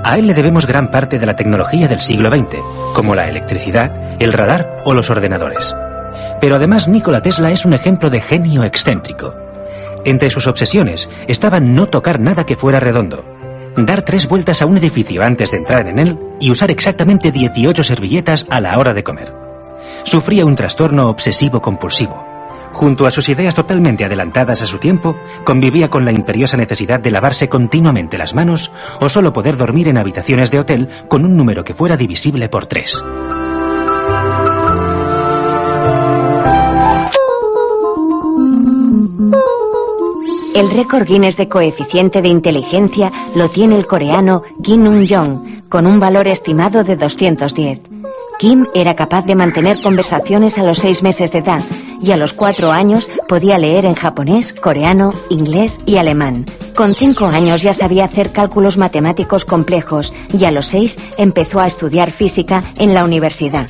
A 0.06 0.14
él 0.14 0.28
le 0.28 0.34
debemos 0.34 0.68
gran 0.68 0.92
parte 0.92 1.18
de 1.18 1.26
la 1.26 1.34
tecnología 1.34 1.88
del 1.88 2.00
siglo 2.00 2.28
XX, 2.28 2.58
como 2.94 3.16
la 3.16 3.28
electricidad, 3.28 4.14
el 4.20 4.32
radar 4.32 4.82
o 4.84 4.94
los 4.94 5.10
ordenadores. 5.10 5.75
Pero 6.40 6.54
además 6.54 6.86
Nikola 6.86 7.22
Tesla 7.22 7.50
es 7.50 7.64
un 7.64 7.72
ejemplo 7.72 8.08
de 8.08 8.20
genio 8.20 8.62
excéntrico. 8.62 9.34
Entre 10.04 10.30
sus 10.30 10.46
obsesiones 10.46 11.10
estaba 11.26 11.58
no 11.58 11.88
tocar 11.88 12.20
nada 12.20 12.46
que 12.46 12.54
fuera 12.54 12.78
redondo, 12.78 13.25
dar 13.76 14.02
tres 14.02 14.28
vueltas 14.28 14.62
a 14.62 14.66
un 14.66 14.76
edificio 14.76 15.25
antes 15.25 15.50
de 15.50 15.56
entrar 15.56 15.88
en 15.88 15.98
él 15.98 16.16
y 16.38 16.52
usar 16.52 16.70
exactamente 16.70 17.32
18 17.32 17.82
servilletas 17.82 18.46
a 18.48 18.60
la 18.60 18.78
hora 18.78 18.94
de 18.94 19.02
comer. 19.02 19.34
Sufría 20.04 20.46
un 20.46 20.54
trastorno 20.54 21.08
obsesivo 21.08 21.60
compulsivo 21.60 22.35
junto 22.76 23.06
a 23.06 23.11
sus 23.11 23.30
ideas 23.30 23.54
totalmente 23.54 24.04
adelantadas 24.04 24.61
a 24.61 24.66
su 24.66 24.76
tiempo, 24.76 25.16
convivía 25.45 25.88
con 25.88 26.04
la 26.04 26.12
imperiosa 26.12 26.59
necesidad 26.59 27.00
de 27.00 27.11
lavarse 27.11 27.49
continuamente 27.49 28.18
las 28.18 28.35
manos 28.35 28.71
o 29.00 29.09
solo 29.09 29.33
poder 29.33 29.56
dormir 29.56 29.88
en 29.88 29.97
habitaciones 29.97 30.50
de 30.50 30.61
hotel 30.61 30.88
con 31.09 31.25
un 31.25 31.38
número 31.38 31.64
que 31.64 31.73
fuera 31.73 31.97
divisible 31.97 32.50
por 32.50 32.66
tres. 32.66 33.02
El 40.54 40.71
récord 40.71 41.06
Guinness 41.06 41.38
de 41.38 41.49
coeficiente 41.49 42.21
de 42.21 42.28
inteligencia 42.28 43.11
lo 43.37 43.49
tiene 43.49 43.76
el 43.76 43.87
coreano 43.87 44.42
Kim 44.62 44.87
Un-jong, 44.87 45.68
con 45.71 45.87
un 45.87 45.99
valor 45.99 46.28
estimado 46.28 46.85
de 46.85 46.97
210. 46.97 47.80
Kim 48.38 48.66
era 48.75 48.95
capaz 48.95 49.25
de 49.25 49.35
mantener 49.35 49.78
conversaciones 49.83 50.59
a 50.59 50.62
los 50.62 50.78
seis 50.78 51.02
meses 51.02 51.33
de 51.33 51.38
edad 51.38 51.62
y 52.06 52.12
a 52.12 52.16
los 52.16 52.32
cuatro 52.32 52.70
años 52.70 53.10
podía 53.26 53.58
leer 53.58 53.84
en 53.84 53.94
japonés, 53.94 54.52
coreano, 54.52 55.12
inglés 55.28 55.80
y 55.86 55.96
alemán. 55.96 56.46
Con 56.76 56.94
cinco 56.94 57.26
años 57.26 57.62
ya 57.62 57.72
sabía 57.72 58.04
hacer 58.04 58.30
cálculos 58.30 58.76
matemáticos 58.76 59.44
complejos 59.44 60.12
y 60.32 60.44
a 60.44 60.52
los 60.52 60.66
seis 60.66 60.98
empezó 61.18 61.58
a 61.58 61.66
estudiar 61.66 62.12
física 62.12 62.62
en 62.78 62.94
la 62.94 63.04
universidad. 63.04 63.68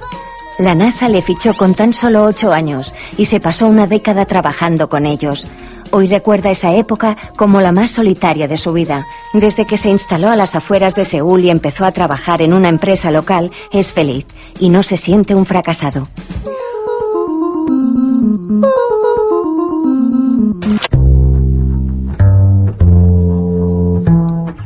La 0.59 0.75
NASA 0.75 1.09
le 1.09 1.23
fichó 1.23 1.55
con 1.55 1.75
tan 1.75 1.95
solo 1.95 2.25
ocho 2.25 2.53
años 2.53 2.95
y 3.17 3.25
se 3.27 3.41
pasó 3.41 3.67
una 3.67 3.87
década 3.87 4.27
trabajando 4.27 4.89
con 4.89 5.07
ellos. 5.07 5.47
Hoy 5.91 6.07
recuerda 6.07 6.51
esa 6.51 6.75
época 6.75 7.17
como 7.37 7.61
la 7.61 7.73
más 7.73 7.91
solitaria 7.91 8.49
de 8.49 8.57
su 8.57 8.73
vida. 8.73 9.07
Desde 9.33 9.67
que 9.67 9.77
se 9.77 9.89
instaló 9.89 10.29
a 10.29 10.37
las 10.37 10.55
afueras 10.55 10.95
de 10.95 11.05
Seúl 11.05 11.45
y 11.45 11.51
empezó 11.51 11.87
a 11.87 11.93
trabajar 11.93 12.43
en 12.43 12.53
una 12.53 12.69
empresa 12.69 13.11
local, 13.11 13.51
es 13.71 13.93
feliz 13.93 14.27
y 14.59 14.69
no 14.69 14.83
se 14.83 14.97
siente 14.97 15.35
un 15.35 15.47
fracasado. 15.47 16.09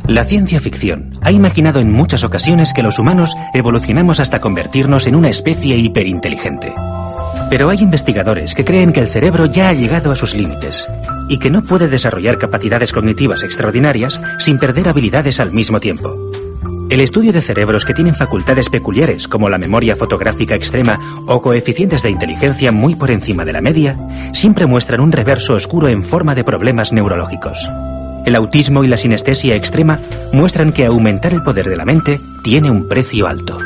La 0.07 0.25
ciencia 0.25 0.61
ficción 0.61 1.15
ha 1.23 1.33
imaginado 1.33 1.81
en 1.81 1.91
muchas 1.91 2.25
ocasiones 2.25 2.75
que 2.75 2.83
los 2.83 2.99
humanos 2.99 3.37
evolucionamos 3.55 4.21
hasta 4.21 4.41
convertirnos 4.41 5.07
en 5.07 5.15
una 5.15 5.31
especie 5.31 5.79
hiperinteligente. 5.79 6.75
Pero 7.49 7.71
hay 7.71 7.79
investigadores 7.79 8.55
que 8.55 8.67
creen 8.67 8.93
que 8.93 9.01
el 9.01 9.09
cerebro 9.09 9.47
ya 9.47 9.71
ha 9.71 9.73
llegado 9.73 10.13
a 10.13 10.17
sus 10.17 10.35
límites 10.35 10.87
y 11.29 11.39
que 11.39 11.51
no 11.51 11.63
puede 11.63 11.89
desarrollar 11.89 12.37
capacidades 12.37 12.93
cognitivas 12.93 13.43
extraordinarias 13.43 14.21
sin 14.39 14.59
perder 14.59 14.89
habilidades 14.89 15.41
al 15.41 15.53
mismo 15.53 15.81
tiempo. 15.81 16.15
El 16.91 17.01
estudio 17.01 17.33
de 17.33 17.41
cerebros 17.41 17.85
que 17.85 17.95
tienen 17.95 18.17
facultades 18.17 18.69
peculiares 18.69 19.29
como 19.29 19.49
la 19.49 19.59
memoria 19.59 19.95
fotográfica 19.95 20.57
extrema 20.57 21.23
o 21.29 21.41
coeficientes 21.41 22.03
de 22.03 22.11
inteligencia 22.11 22.73
muy 22.73 22.97
por 22.97 23.13
encima 23.13 23.45
de 23.45 23.53
la 23.53 23.61
media 23.61 23.97
siempre 24.33 24.67
muestran 24.67 24.99
un 24.99 25.13
reverso 25.13 25.55
oscuro 25.55 25.87
en 25.87 26.05
forma 26.05 26.35
de 26.35 26.43
problemas 26.43 26.93
neurológicos. 26.93 27.71
El 28.27 28.35
autismo 28.35 28.83
y 28.83 28.89
la 28.89 28.97
sinestesia 28.97 29.55
extrema 29.55 30.01
muestran 30.33 30.73
que 30.73 30.85
aumentar 30.85 31.33
el 31.33 31.45
poder 31.45 31.69
de 31.69 31.77
la 31.77 31.85
mente 31.85 32.21
tiene 32.43 32.73
un 32.73 32.89
precio 32.89 33.29
alto. 33.29 33.57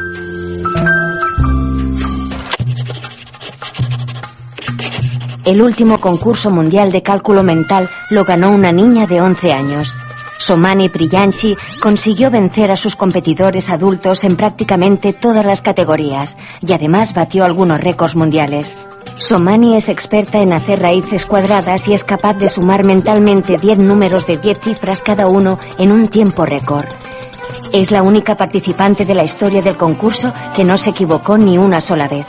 El 5.46 5.62
último 5.62 5.98
concurso 5.98 6.50
mundial 6.50 6.92
de 6.92 7.02
cálculo 7.02 7.42
mental 7.42 7.88
lo 8.10 8.24
ganó 8.24 8.50
una 8.50 8.70
niña 8.70 9.06
de 9.06 9.22
11 9.22 9.52
años. 9.54 9.96
Somani 10.38 10.88
Priyanshi 10.88 11.56
consiguió 11.80 12.30
vencer 12.30 12.70
a 12.70 12.76
sus 12.76 12.96
competidores 12.96 13.70
adultos 13.70 14.24
en 14.24 14.36
prácticamente 14.36 15.12
todas 15.12 15.44
las 15.44 15.62
categorías 15.62 16.36
y 16.60 16.72
además 16.72 17.14
batió 17.14 17.44
algunos 17.44 17.80
récords 17.80 18.16
mundiales. 18.16 18.76
Somani 19.16 19.76
es 19.76 19.88
experta 19.88 20.40
en 20.40 20.52
hacer 20.52 20.80
raíces 20.80 21.26
cuadradas 21.26 21.88
y 21.88 21.94
es 21.94 22.04
capaz 22.04 22.34
de 22.34 22.48
sumar 22.48 22.84
mentalmente 22.84 23.56
10 23.58 23.78
números 23.78 24.26
de 24.26 24.38
10 24.38 24.58
cifras 24.58 25.02
cada 25.02 25.28
uno 25.28 25.58
en 25.78 25.92
un 25.92 26.08
tiempo 26.08 26.44
récord. 26.44 26.86
Es 27.72 27.90
la 27.90 28.02
única 28.02 28.36
participante 28.36 29.04
de 29.04 29.14
la 29.14 29.24
historia 29.24 29.62
del 29.62 29.76
concurso 29.76 30.32
que 30.54 30.64
no 30.64 30.76
se 30.76 30.90
equivocó 30.90 31.38
ni 31.38 31.58
una 31.58 31.80
sola 31.80 32.08
vez. 32.08 32.26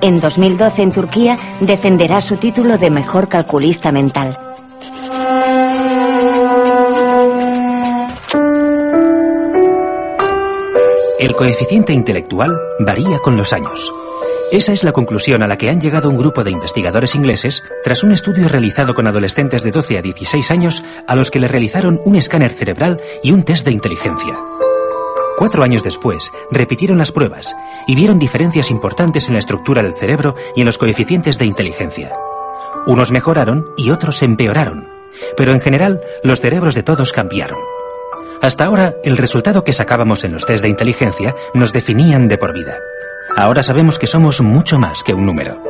En 0.00 0.20
2012 0.20 0.82
en 0.82 0.92
Turquía 0.92 1.36
defenderá 1.60 2.20
su 2.20 2.36
título 2.36 2.78
de 2.78 2.90
mejor 2.90 3.28
calculista 3.28 3.90
mental. 3.90 4.38
El 11.18 11.34
coeficiente 11.34 11.92
intelectual 11.92 12.56
varía 12.78 13.18
con 13.18 13.36
los 13.36 13.52
años. 13.52 13.92
Esa 14.52 14.72
es 14.72 14.84
la 14.84 14.92
conclusión 14.92 15.42
a 15.42 15.48
la 15.48 15.58
que 15.58 15.68
han 15.68 15.80
llegado 15.80 16.08
un 16.08 16.16
grupo 16.16 16.44
de 16.44 16.52
investigadores 16.52 17.16
ingleses 17.16 17.64
tras 17.82 18.04
un 18.04 18.12
estudio 18.12 18.48
realizado 18.48 18.94
con 18.94 19.08
adolescentes 19.08 19.64
de 19.64 19.72
12 19.72 19.98
a 19.98 20.02
16 20.02 20.50
años 20.52 20.84
a 21.08 21.16
los 21.16 21.32
que 21.32 21.40
le 21.40 21.48
realizaron 21.48 22.00
un 22.04 22.14
escáner 22.14 22.52
cerebral 22.52 23.02
y 23.24 23.32
un 23.32 23.42
test 23.42 23.64
de 23.64 23.72
inteligencia. 23.72 24.38
Cuatro 25.36 25.64
años 25.64 25.82
después, 25.82 26.30
repitieron 26.52 26.98
las 26.98 27.10
pruebas 27.10 27.56
y 27.88 27.96
vieron 27.96 28.20
diferencias 28.20 28.70
importantes 28.70 29.26
en 29.26 29.34
la 29.34 29.40
estructura 29.40 29.82
del 29.82 29.96
cerebro 29.96 30.36
y 30.54 30.60
en 30.60 30.66
los 30.66 30.78
coeficientes 30.78 31.36
de 31.36 31.46
inteligencia. 31.46 32.12
Unos 32.86 33.10
mejoraron 33.10 33.66
y 33.76 33.90
otros 33.90 34.22
empeoraron, 34.22 34.88
pero 35.36 35.50
en 35.50 35.60
general 35.60 36.00
los 36.22 36.40
cerebros 36.40 36.76
de 36.76 36.84
todos 36.84 37.12
cambiaron. 37.12 37.58
Hasta 38.40 38.64
ahora, 38.64 38.94
el 39.02 39.16
resultado 39.16 39.64
que 39.64 39.72
sacábamos 39.72 40.22
en 40.22 40.32
los 40.32 40.46
test 40.46 40.62
de 40.62 40.68
inteligencia 40.68 41.34
nos 41.54 41.72
definían 41.72 42.28
de 42.28 42.38
por 42.38 42.52
vida. 42.52 42.78
Ahora 43.36 43.62
sabemos 43.62 43.98
que 43.98 44.06
somos 44.06 44.40
mucho 44.40 44.78
más 44.78 45.02
que 45.02 45.12
un 45.12 45.26
número. 45.26 45.60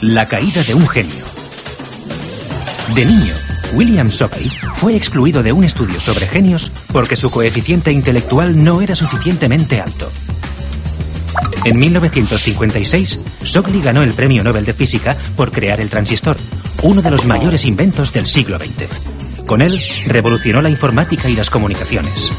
La 0.00 0.26
caída 0.26 0.62
de 0.62 0.74
un 0.74 0.86
genio. 0.88 1.24
De 2.94 3.04
niño, 3.04 3.34
William 3.76 4.08
Shockley 4.08 4.50
fue 4.76 4.96
excluido 4.96 5.42
de 5.42 5.52
un 5.52 5.62
estudio 5.62 6.00
sobre 6.00 6.26
genios 6.26 6.72
porque 6.92 7.14
su 7.14 7.30
coeficiente 7.30 7.92
intelectual 7.92 8.64
no 8.64 8.80
era 8.80 8.96
suficientemente 8.96 9.82
alto. 9.82 10.10
En 11.62 11.78
1956, 11.78 13.20
Shockley 13.44 13.82
ganó 13.82 14.02
el 14.02 14.14
Premio 14.14 14.42
Nobel 14.42 14.64
de 14.64 14.72
Física 14.72 15.14
por 15.36 15.52
crear 15.52 15.78
el 15.82 15.90
transistor, 15.90 16.38
uno 16.84 17.02
de 17.02 17.10
los 17.10 17.26
mayores 17.26 17.66
inventos 17.66 18.14
del 18.14 18.26
siglo 18.26 18.56
XX. 18.56 19.44
Con 19.46 19.60
él, 19.60 19.78
revolucionó 20.06 20.62
la 20.62 20.70
informática 20.70 21.28
y 21.28 21.36
las 21.36 21.50
comunicaciones. 21.50 22.30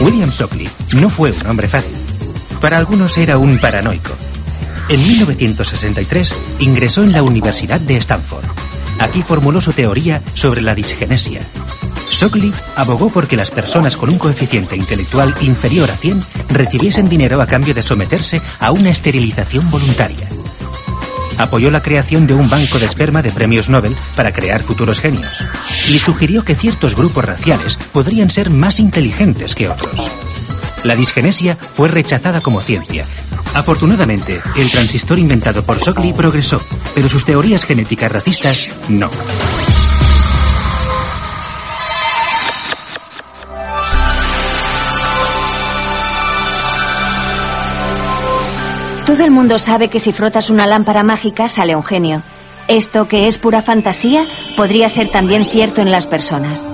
William 0.00 0.30
Shockley 0.30 0.70
no 0.94 1.10
fue 1.10 1.32
un 1.32 1.50
hombre 1.50 1.68
fácil. 1.68 1.94
Para 2.62 2.78
algunos 2.78 3.18
era 3.18 3.36
un 3.36 3.58
paranoico. 3.58 4.16
En 4.88 5.06
1963 5.06 6.34
ingresó 6.60 7.02
en 7.02 7.12
la 7.12 7.22
Universidad 7.22 7.78
de 7.78 7.98
Stanford. 7.98 8.67
Aquí 8.98 9.22
formuló 9.22 9.60
su 9.60 9.72
teoría 9.72 10.22
sobre 10.34 10.62
la 10.62 10.74
disgenesia. 10.74 11.40
Shockley 12.10 12.52
abogó 12.76 13.10
porque 13.10 13.36
las 13.36 13.50
personas 13.50 13.96
con 13.96 14.10
un 14.10 14.18
coeficiente 14.18 14.76
intelectual 14.76 15.34
inferior 15.40 15.90
a 15.90 15.96
100 15.96 16.24
recibiesen 16.48 17.08
dinero 17.08 17.40
a 17.40 17.46
cambio 17.46 17.74
de 17.74 17.82
someterse 17.82 18.40
a 18.58 18.72
una 18.72 18.90
esterilización 18.90 19.70
voluntaria. 19.70 20.28
Apoyó 21.38 21.70
la 21.70 21.82
creación 21.82 22.26
de 22.26 22.34
un 22.34 22.50
banco 22.50 22.80
de 22.80 22.86
esperma 22.86 23.22
de 23.22 23.30
premios 23.30 23.68
Nobel 23.68 23.96
para 24.16 24.32
crear 24.32 24.64
futuros 24.64 24.98
genios. 24.98 25.44
Y 25.88 26.00
sugirió 26.00 26.42
que 26.44 26.56
ciertos 26.56 26.96
grupos 26.96 27.24
raciales 27.24 27.76
podrían 27.92 28.30
ser 28.30 28.50
más 28.50 28.80
inteligentes 28.80 29.54
que 29.54 29.68
otros. 29.68 30.10
La 30.82 30.96
disgenesia 30.96 31.56
fue 31.56 31.88
rechazada 31.88 32.40
como 32.40 32.60
ciencia. 32.60 33.06
Afortunadamente, 33.54 34.40
el 34.56 34.70
transistor 34.70 35.18
inventado 35.18 35.64
por 35.64 35.78
Shockley 35.78 36.12
progresó, 36.12 36.60
pero 36.94 37.08
sus 37.08 37.24
teorías 37.24 37.64
genéticas 37.64 38.10
racistas 38.10 38.68
no. 38.88 39.10
Todo 49.06 49.24
el 49.24 49.30
mundo 49.30 49.58
sabe 49.58 49.88
que 49.88 50.00
si 50.00 50.12
frotas 50.12 50.50
una 50.50 50.66
lámpara 50.66 51.02
mágica 51.02 51.48
sale 51.48 51.74
un 51.74 51.82
genio. 51.82 52.22
Esto, 52.68 53.08
que 53.08 53.26
es 53.26 53.38
pura 53.38 53.62
fantasía, 53.62 54.22
podría 54.54 54.90
ser 54.90 55.08
también 55.08 55.46
cierto 55.46 55.80
en 55.80 55.90
las 55.90 56.06
personas. 56.06 56.68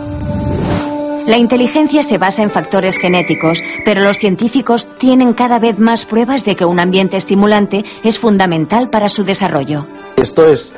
La 1.27 1.39
inteligencia 1.39 2.03
se 2.03 2.19
basa 2.19 2.43
en 2.43 2.51
factores 2.51 2.99
genéticos, 2.99 3.63
pero 3.85 4.03
los 4.03 4.19
científicos 4.19 4.87
tienen 4.99 5.33
cada 5.33 5.59
vez 5.59 5.79
más 5.79 6.05
pruebas 6.05 6.45
de 6.45 6.55
que 6.55 6.67
un 6.67 6.79
ambiente 6.79 7.17
estimulante 7.17 7.83
es 8.03 8.19
fundamental 8.19 8.91
para 8.91 9.09
su 9.09 9.25
desarrollo. 9.25 9.87
Esto 10.17 10.47
es, 10.47 10.73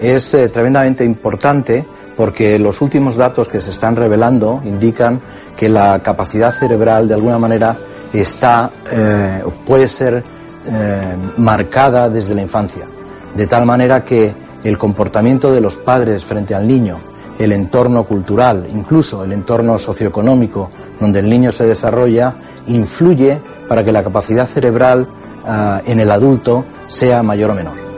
es 0.00 0.32
eh, 0.32 0.48
tremendamente 0.48 1.04
importante 1.04 1.84
porque 2.16 2.58
los 2.58 2.80
últimos 2.80 3.16
datos 3.16 3.48
que 3.48 3.60
se 3.60 3.70
están 3.70 3.94
revelando 3.94 4.62
indican 4.64 5.20
que 5.56 5.68
la 5.68 6.02
capacidad 6.02 6.54
cerebral 6.54 7.06
de 7.06 7.14
alguna 7.14 7.38
manera 7.38 7.76
está, 8.12 8.70
eh, 8.90 9.42
puede 9.66 9.86
ser 9.88 10.22
eh, 10.66 11.16
marcada 11.36 12.08
desde 12.08 12.34
la 12.34 12.42
infancia, 12.42 12.86
de 13.34 13.46
tal 13.46 13.66
manera 13.66 14.04
que 14.04 14.34
el 14.64 14.78
comportamiento 14.78 15.52
de 15.52 15.60
los 15.60 15.76
padres 15.76 16.24
frente 16.24 16.54
al 16.54 16.66
niño, 16.66 17.09
el 17.40 17.52
entorno 17.52 18.04
cultural, 18.04 18.68
incluso 18.72 19.24
el 19.24 19.32
entorno 19.32 19.78
socioeconómico 19.78 20.70
donde 21.00 21.20
el 21.20 21.30
niño 21.30 21.50
se 21.50 21.64
desarrolla, 21.64 22.34
influye 22.66 23.40
para 23.66 23.82
que 23.82 23.92
la 23.92 24.04
capacidad 24.04 24.46
cerebral 24.46 25.08
ah, 25.46 25.80
en 25.86 26.00
el 26.00 26.10
adulto 26.10 26.66
sea 26.86 27.22
mayor 27.22 27.50
o 27.50 27.54
menor. 27.54 27.90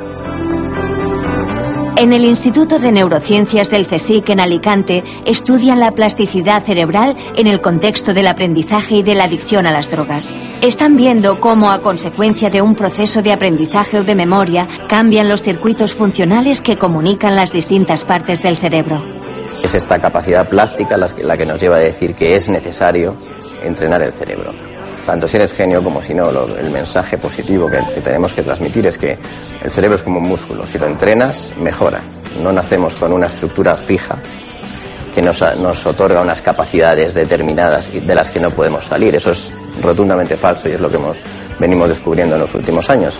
En 1.96 2.12
el 2.12 2.24
Instituto 2.24 2.78
de 2.78 2.90
Neurociencias 2.90 3.70
del 3.70 3.86
CSIC 3.86 4.30
en 4.30 4.40
Alicante 4.40 5.04
estudian 5.24 5.78
la 5.78 5.92
plasticidad 5.92 6.62
cerebral 6.62 7.16
en 7.36 7.46
el 7.46 7.60
contexto 7.60 8.14
del 8.14 8.28
aprendizaje 8.28 8.96
y 8.96 9.02
de 9.02 9.14
la 9.14 9.24
adicción 9.24 9.66
a 9.66 9.72
las 9.72 9.90
drogas. 9.90 10.32
Están 10.62 10.96
viendo 10.96 11.38
cómo 11.38 11.70
a 11.70 11.80
consecuencia 11.80 12.48
de 12.48 12.62
un 12.62 12.74
proceso 12.74 13.22
de 13.22 13.32
aprendizaje 13.32 13.98
o 13.98 14.04
de 14.04 14.14
memoria 14.14 14.66
cambian 14.88 15.28
los 15.28 15.42
circuitos 15.42 15.94
funcionales 15.94 16.60
que 16.60 16.78
comunican 16.78 17.36
las 17.36 17.52
distintas 17.52 18.04
partes 18.04 18.42
del 18.42 18.56
cerebro. 18.56 19.00
Es 19.62 19.74
esta 19.74 19.98
capacidad 19.98 20.48
plástica 20.48 20.96
la 20.96 21.36
que, 21.36 21.46
nos 21.46 21.60
lleva 21.60 21.76
a 21.76 21.80
decir 21.80 22.14
que 22.14 22.34
es 22.34 22.48
necesario 22.48 23.16
entrenar 23.62 24.02
el 24.02 24.12
cerebro 24.12 24.52
tanto 25.06 25.26
si 25.26 25.36
eres 25.36 25.52
genio 25.52 25.82
como 25.82 26.02
si 26.02 26.14
no, 26.14 26.30
el 26.30 26.70
mensaje 26.70 27.18
positivo 27.18 27.68
que, 27.68 28.00
tenemos 28.00 28.32
que 28.32 28.42
transmitir 28.42 28.86
es 28.86 28.98
que 28.98 29.18
el 29.62 29.70
cerebro 29.70 29.96
es 29.96 30.02
como 30.02 30.18
un 30.20 30.28
músculo, 30.28 30.66
si 30.66 30.78
lo 30.78 30.86
entrenas, 30.86 31.52
mejora. 31.58 32.00
No 32.42 32.52
nacemos 32.52 32.94
con 32.94 33.12
una 33.12 33.26
estructura 33.26 33.76
fija 33.76 34.16
que 35.14 35.20
nos, 35.20 35.42
nos 35.58 35.84
otorga 35.86 36.22
unas 36.22 36.40
capacidades 36.40 37.14
determinadas 37.14 37.90
de 37.92 38.14
las 38.14 38.30
que 38.30 38.40
no 38.40 38.50
podemos 38.50 38.84
salir. 38.84 39.14
Eso 39.14 39.32
es 39.32 39.52
rotundamente 39.82 40.36
falso 40.36 40.68
y 40.68 40.72
es 40.72 40.80
lo 40.80 40.88
que 40.88 40.96
hemos, 40.96 41.20
venimos 41.58 41.88
descubriendo 41.88 42.36
en 42.36 42.40
los 42.40 42.54
últimos 42.54 42.88
años. 42.88 43.18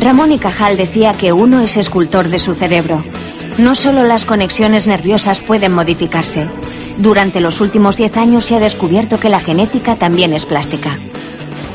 Ramón 0.00 0.32
y 0.32 0.38
Cajal 0.38 0.78
decía 0.78 1.12
que 1.12 1.32
uno 1.32 1.60
es 1.60 1.76
escultor 1.76 2.28
de 2.28 2.38
su 2.38 2.54
cerebro. 2.54 3.02
No 3.60 3.74
solo 3.74 4.04
las 4.04 4.24
conexiones 4.24 4.86
nerviosas 4.86 5.38
pueden 5.38 5.72
modificarse, 5.72 6.48
durante 6.96 7.42
los 7.42 7.60
últimos 7.60 7.94
10 7.94 8.16
años 8.16 8.46
se 8.46 8.56
ha 8.56 8.58
descubierto 8.58 9.20
que 9.20 9.28
la 9.28 9.40
genética 9.40 9.96
también 9.96 10.32
es 10.32 10.46
plástica. 10.46 10.96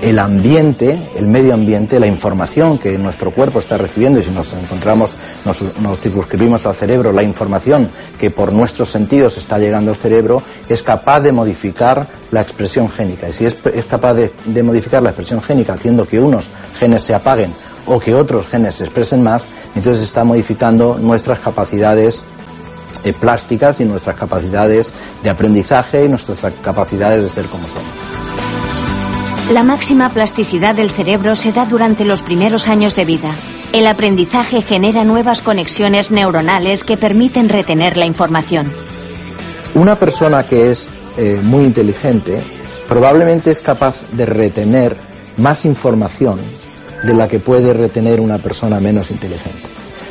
El 0.02 0.17
ambiente, 0.17 0.98
el 1.15 1.28
medio 1.28 1.54
ambiente, 1.54 2.00
la 2.00 2.08
información 2.08 2.80
que 2.80 2.98
nuestro 2.98 3.30
cuerpo 3.30 3.60
está 3.60 3.78
recibiendo, 3.78 4.19
y 4.19 4.24
si 4.24 4.32
nos 4.32 4.52
encontramos, 4.54 5.12
nos, 5.45 5.63
circunscribimos 6.00 6.65
al 6.65 6.74
cerebro, 6.74 7.12
la 7.12 7.21
información 7.21 7.91
que 8.19 8.32
por 8.32 8.52
nuestros 8.52 8.89
sentidos 8.89 9.38
está 9.38 9.60
llegando 9.60 9.91
al 9.91 9.98
cerebro, 9.98 10.41
es 10.67 10.82
capaz 10.82 11.19
de 11.19 11.34
modificar 11.34 12.08
la 12.32 12.41
expresión 12.41 12.89
génica. 12.89 13.30
Y 13.30 13.34
si 13.34 13.45
es, 13.45 13.58
capaz 13.88 14.15
de, 14.15 14.34
de 14.43 14.63
modificar 14.63 15.04
la 15.04 15.12
expresión 15.12 15.39
génica 15.39 15.74
haciendo 15.74 16.08
que 16.08 16.19
unos 16.19 16.45
genes 16.80 17.04
se 17.04 17.13
apaguen 17.13 17.54
o 17.86 18.00
que 18.00 18.13
otros 18.13 18.48
genes 18.48 18.76
se 18.76 18.86
expresen 18.86 19.24
más, 19.24 19.45
entonces 19.76 20.04
está 20.04 20.24
modificando 20.24 20.98
nuestras 21.00 21.39
capacidades 21.39 22.21
eh, 23.04 23.13
plásticas 23.13 23.80
y 23.80 23.86
nuestras 23.86 24.17
capacidades 24.17 24.91
de 25.21 25.30
aprendizaje 25.30 26.06
y 26.06 26.10
nuestras 26.10 26.54
capacidades 26.62 27.21
de 27.24 27.30
ser 27.30 27.45
como 27.45 27.65
somos. 27.65 27.93
La 29.52 29.62
máxima 29.62 30.10
plasticidad 30.10 30.74
del 30.74 30.89
cerebro 30.89 31.36
se 31.36 31.52
da 31.52 31.65
durante 31.65 32.04
los 32.04 32.24
primeros 32.24 32.67
años 32.67 32.95
de 32.95 33.06
vida. 33.06 33.36
El 33.74 33.86
aprendizaje 33.86 34.62
genera 34.62 35.04
nuevas 35.04 35.43
conexiones 35.43 36.10
neuronales 36.10 36.84
que 36.84 36.98
permiten 36.98 37.50
retener 37.50 37.95
la 37.95 38.06
información. 38.06 38.71
Una 39.76 40.00
persona 40.00 40.48
que 40.48 40.71
es 40.71 40.89
eh, 41.17 41.39
muy 41.43 41.65
inteligente 41.65 42.41
probablemente 42.88 43.52
es 43.52 43.62
capaz 43.62 43.95
de 44.12 44.26
retener 44.26 44.98
más 45.38 45.65
información 45.65 46.39
de 47.06 47.13
la 47.13 47.28
que 47.28 47.39
puede 47.39 47.74
retener 47.74 48.20
una 48.20 48.38
persona 48.38 48.80
menos 48.80 49.12
inteligente. 49.12 49.68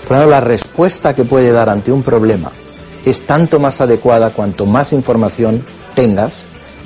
Por 0.06 0.16
ejemplo, 0.16 0.30
la 0.30 0.40
respuesta 0.40 1.14
que 1.14 1.24
puede 1.24 1.50
dar 1.50 1.68
ante 1.68 1.90
un 1.90 2.02
problema 2.02 2.50
es 3.04 3.26
tanto 3.26 3.58
más 3.58 3.80
adecuada 3.80 4.30
cuanto 4.30 4.66
más 4.66 4.92
información 4.92 5.64
tengas 5.94 6.34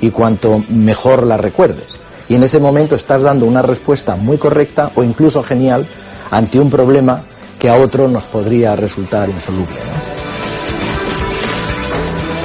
y 0.01 0.09
cuanto 0.11 0.63
mejor 0.69 1.25
la 1.25 1.37
recuerdes. 1.37 1.99
Y 2.27 2.35
en 2.35 2.43
ese 2.43 2.59
momento 2.59 2.95
estás 2.95 3.21
dando 3.21 3.45
una 3.45 3.61
respuesta 3.61 4.15
muy 4.15 4.37
correcta 4.37 4.91
o 4.95 5.03
incluso 5.03 5.43
genial 5.43 5.87
ante 6.31 6.59
un 6.59 6.69
problema 6.69 7.23
que 7.57 7.69
a 7.69 7.75
otro 7.75 8.07
nos 8.07 8.25
podría 8.25 8.75
resultar 8.75 9.29
insoluble. 9.29 9.75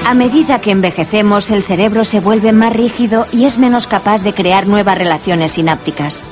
A 0.07 0.15
medida 0.15 0.61
que 0.61 0.71
envejecemos, 0.71 1.51
el 1.51 1.63
cerebro 1.63 2.05
se 2.05 2.21
vuelve 2.21 2.53
más 2.53 2.73
rígido 2.73 3.27
y 3.33 3.47
es 3.47 3.59
menos 3.59 3.87
capaz 3.87 4.19
de 4.19 4.35
crear 4.35 4.67
nuevas 4.67 4.99
relaciones 4.99 5.53
sinápticas. 5.53 6.25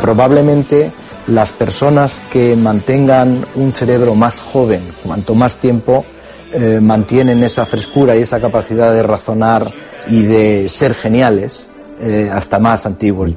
Probablemente 0.00 0.92
las 1.26 1.52
personas 1.52 2.22
que 2.30 2.56
mantengan 2.56 3.46
un 3.54 3.72
cerebro 3.72 4.14
más 4.14 4.40
joven, 4.40 4.82
cuanto 5.04 5.34
más 5.34 5.56
tiempo 5.56 6.04
eh, 6.52 6.80
mantienen 6.82 7.42
esa 7.44 7.64
frescura 7.64 8.16
y 8.16 8.22
esa 8.22 8.40
capacidad 8.40 8.92
de 8.92 9.02
razonar 9.02 9.66
y 10.08 10.22
de 10.22 10.68
ser 10.68 10.94
geniales, 10.94 11.68
eh, 12.00 12.30
hasta 12.32 12.58
más 12.58 12.86
antiguos. 12.86 13.32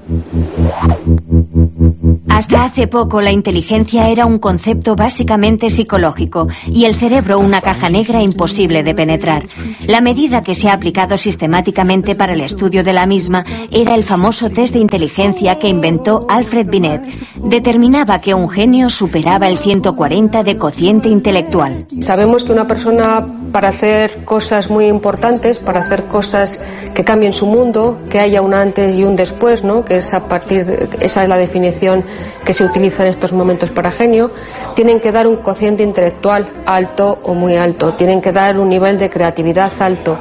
Hasta 2.29 2.63
hace 2.63 2.87
poco 2.87 3.21
la 3.21 3.31
inteligencia 3.31 4.09
era 4.09 4.25
un 4.25 4.39
concepto 4.39 4.95
básicamente 4.95 5.69
psicológico 5.69 6.47
y 6.67 6.85
el 6.85 6.95
cerebro 6.95 7.39
una 7.39 7.61
caja 7.61 7.89
negra 7.89 8.21
imposible 8.21 8.83
de 8.83 8.93
penetrar. 8.93 9.43
La 9.87 10.01
medida 10.01 10.43
que 10.43 10.53
se 10.53 10.69
ha 10.69 10.73
aplicado 10.73 11.17
sistemáticamente 11.17 12.15
para 12.15 12.33
el 12.33 12.41
estudio 12.41 12.83
de 12.83 12.93
la 12.93 13.05
misma 13.05 13.45
era 13.71 13.95
el 13.95 14.03
famoso 14.03 14.49
test 14.49 14.73
de 14.73 14.79
inteligencia 14.79 15.59
que 15.59 15.69
inventó 15.69 16.25
Alfred 16.29 16.67
Binet. 16.67 17.01
Determinaba 17.35 18.19
que 18.19 18.33
un 18.33 18.49
genio 18.49 18.89
superaba 18.89 19.47
el 19.47 19.57
140 19.57 20.43
de 20.43 20.57
cociente 20.57 21.09
intelectual. 21.09 21.87
Sabemos 22.01 22.43
que 22.43 22.51
una 22.51 22.67
persona 22.67 23.25
para 23.51 23.69
hacer 23.69 24.25
cosas 24.25 24.69
muy 24.69 24.87
importantes, 24.87 25.59
para 25.59 25.79
hacer 25.79 26.03
cosas 26.05 26.59
que 26.93 27.03
cambien 27.03 27.31
su 27.31 27.45
mundo, 27.45 27.97
que 28.09 28.19
haya 28.19 28.41
una 28.45 28.61
antes 28.61 28.97
y 28.97 29.03
un 29.03 29.15
después, 29.15 29.63
¿no? 29.63 29.83
que 29.83 29.97
es 29.97 30.13
a 30.13 30.27
partir 30.27 30.89
esa 30.99 31.23
es 31.23 31.29
la 31.29 31.37
definición 31.37 32.03
que 32.45 32.53
se 32.53 32.63
utiliza 32.63 33.03
en 33.03 33.09
estos 33.09 33.33
momentos 33.33 33.71
para 33.71 33.91
genio, 33.91 34.31
tienen 34.75 34.99
que 34.99 35.11
dar 35.11 35.27
un 35.27 35.37
cociente 35.37 35.83
intelectual 35.83 36.47
alto 36.65 37.19
o 37.23 37.33
muy 37.33 37.55
alto, 37.55 37.93
tienen 37.93 38.21
que 38.21 38.31
dar 38.31 38.59
un 38.59 38.69
nivel 38.69 38.97
de 38.97 39.09
creatividad 39.09 39.71
alto. 39.79 40.17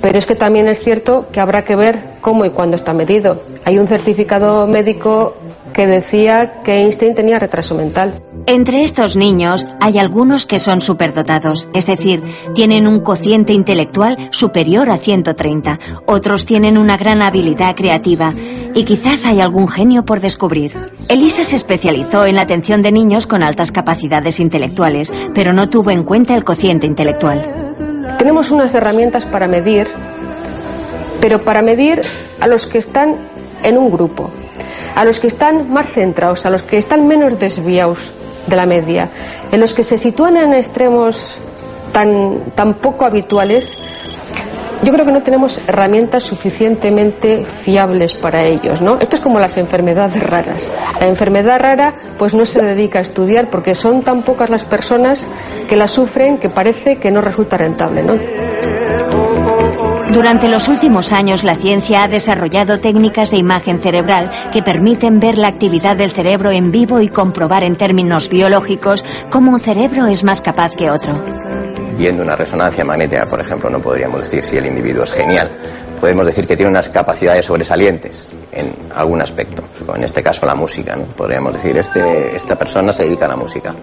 Pero 0.00 0.18
es 0.18 0.26
que 0.26 0.34
también 0.34 0.66
es 0.66 0.82
cierto 0.82 1.26
que 1.30 1.40
habrá 1.40 1.62
que 1.62 1.76
ver 1.76 1.98
cómo 2.20 2.44
y 2.46 2.50
cuándo 2.50 2.76
está 2.76 2.94
medido. 2.94 3.42
Hay 3.64 3.78
un 3.78 3.86
certificado 3.86 4.66
médico 4.66 5.34
que 5.74 5.86
decía 5.86 6.62
que 6.64 6.80
Einstein 6.80 7.14
tenía 7.14 7.38
retraso 7.38 7.74
mental. 7.74 8.14
Entre 8.50 8.82
estos 8.82 9.14
niños 9.14 9.68
hay 9.80 10.00
algunos 10.00 10.44
que 10.44 10.58
son 10.58 10.80
superdotados, 10.80 11.68
es 11.72 11.86
decir, 11.86 12.20
tienen 12.52 12.88
un 12.88 12.98
cociente 12.98 13.52
intelectual 13.52 14.28
superior 14.32 14.90
a 14.90 14.98
130, 14.98 15.78
otros 16.06 16.46
tienen 16.46 16.76
una 16.76 16.96
gran 16.96 17.22
habilidad 17.22 17.76
creativa 17.76 18.34
y 18.74 18.84
quizás 18.84 19.24
hay 19.24 19.40
algún 19.40 19.68
genio 19.68 20.04
por 20.04 20.18
descubrir. 20.18 20.72
Elisa 21.08 21.44
se 21.44 21.54
especializó 21.54 22.26
en 22.26 22.34
la 22.34 22.42
atención 22.42 22.82
de 22.82 22.90
niños 22.90 23.28
con 23.28 23.44
altas 23.44 23.70
capacidades 23.70 24.40
intelectuales, 24.40 25.12
pero 25.32 25.52
no 25.52 25.68
tuvo 25.68 25.92
en 25.92 26.02
cuenta 26.02 26.34
el 26.34 26.42
cociente 26.42 26.88
intelectual. 26.88 27.40
Tenemos 28.18 28.50
unas 28.50 28.74
herramientas 28.74 29.26
para 29.26 29.46
medir, 29.46 29.86
pero 31.20 31.44
para 31.44 31.62
medir 31.62 32.00
a 32.40 32.48
los 32.48 32.66
que 32.66 32.78
están 32.78 33.28
en 33.62 33.78
un 33.78 33.92
grupo, 33.92 34.28
a 34.96 35.04
los 35.04 35.20
que 35.20 35.28
están 35.28 35.72
más 35.72 35.92
centrados, 35.92 36.44
a 36.46 36.50
los 36.50 36.64
que 36.64 36.78
están 36.78 37.06
menos 37.06 37.38
desviados 37.38 38.12
de 38.46 38.56
la 38.56 38.66
media, 38.66 39.10
en 39.52 39.60
los 39.60 39.74
que 39.74 39.82
se 39.82 39.98
sitúan 39.98 40.36
en 40.36 40.54
extremos 40.54 41.36
tan, 41.92 42.52
tan 42.54 42.74
poco 42.74 43.04
habituales, 43.04 43.78
yo 44.82 44.92
creo 44.94 45.04
que 45.04 45.12
no 45.12 45.22
tenemos 45.22 45.60
herramientas 45.68 46.22
suficientemente 46.22 47.44
fiables 47.44 48.14
para 48.14 48.44
ellos, 48.44 48.80
¿no? 48.80 48.98
Esto 48.98 49.16
es 49.16 49.22
como 49.22 49.38
las 49.38 49.58
enfermedades 49.58 50.22
raras. 50.22 50.70
La 50.98 51.06
enfermedad 51.06 51.60
rara 51.60 51.92
pues 52.18 52.34
no 52.34 52.46
se 52.46 52.62
dedica 52.62 52.98
a 52.98 53.02
estudiar 53.02 53.50
porque 53.50 53.74
son 53.74 54.02
tan 54.02 54.22
pocas 54.22 54.48
las 54.48 54.64
personas 54.64 55.26
que 55.68 55.76
la 55.76 55.86
sufren 55.86 56.38
que 56.38 56.48
parece 56.48 56.96
que 56.96 57.10
no 57.10 57.20
resulta 57.20 57.58
rentable, 57.58 58.02
¿no? 58.02 58.14
Durante 60.12 60.48
los 60.48 60.66
últimos 60.66 61.12
años, 61.12 61.44
la 61.44 61.54
ciencia 61.54 62.02
ha 62.02 62.08
desarrollado 62.08 62.80
técnicas 62.80 63.30
de 63.30 63.38
imagen 63.38 63.78
cerebral 63.78 64.28
que 64.52 64.60
permiten 64.60 65.20
ver 65.20 65.38
la 65.38 65.46
actividad 65.46 65.96
del 65.96 66.10
cerebro 66.10 66.50
en 66.50 66.72
vivo 66.72 67.00
y 67.00 67.08
comprobar 67.08 67.62
en 67.62 67.76
términos 67.76 68.28
biológicos 68.28 69.04
cómo 69.30 69.52
un 69.52 69.60
cerebro 69.60 70.08
es 70.08 70.24
más 70.24 70.40
capaz 70.40 70.74
que 70.74 70.90
otro. 70.90 71.14
Viendo 71.96 72.24
una 72.24 72.34
resonancia 72.34 72.84
magnética, 72.84 73.26
por 73.26 73.40
ejemplo, 73.40 73.70
no 73.70 73.78
podríamos 73.78 74.22
decir 74.22 74.42
si 74.42 74.56
el 74.56 74.66
individuo 74.66 75.04
es 75.04 75.12
genial. 75.12 75.48
Podemos 76.00 76.26
decir 76.26 76.44
que 76.44 76.56
tiene 76.56 76.70
unas 76.70 76.88
capacidades 76.88 77.46
sobresalientes 77.46 78.34
en 78.50 78.74
algún 78.96 79.22
aspecto. 79.22 79.62
En 79.94 80.02
este 80.02 80.24
caso, 80.24 80.44
la 80.44 80.56
música. 80.56 80.96
¿no? 80.96 81.14
Podríamos 81.14 81.54
decir, 81.54 81.76
este, 81.76 82.34
esta 82.34 82.56
persona 82.56 82.92
se 82.92 83.04
dedica 83.04 83.26
a 83.26 83.28
la 83.28 83.36
música 83.36 83.76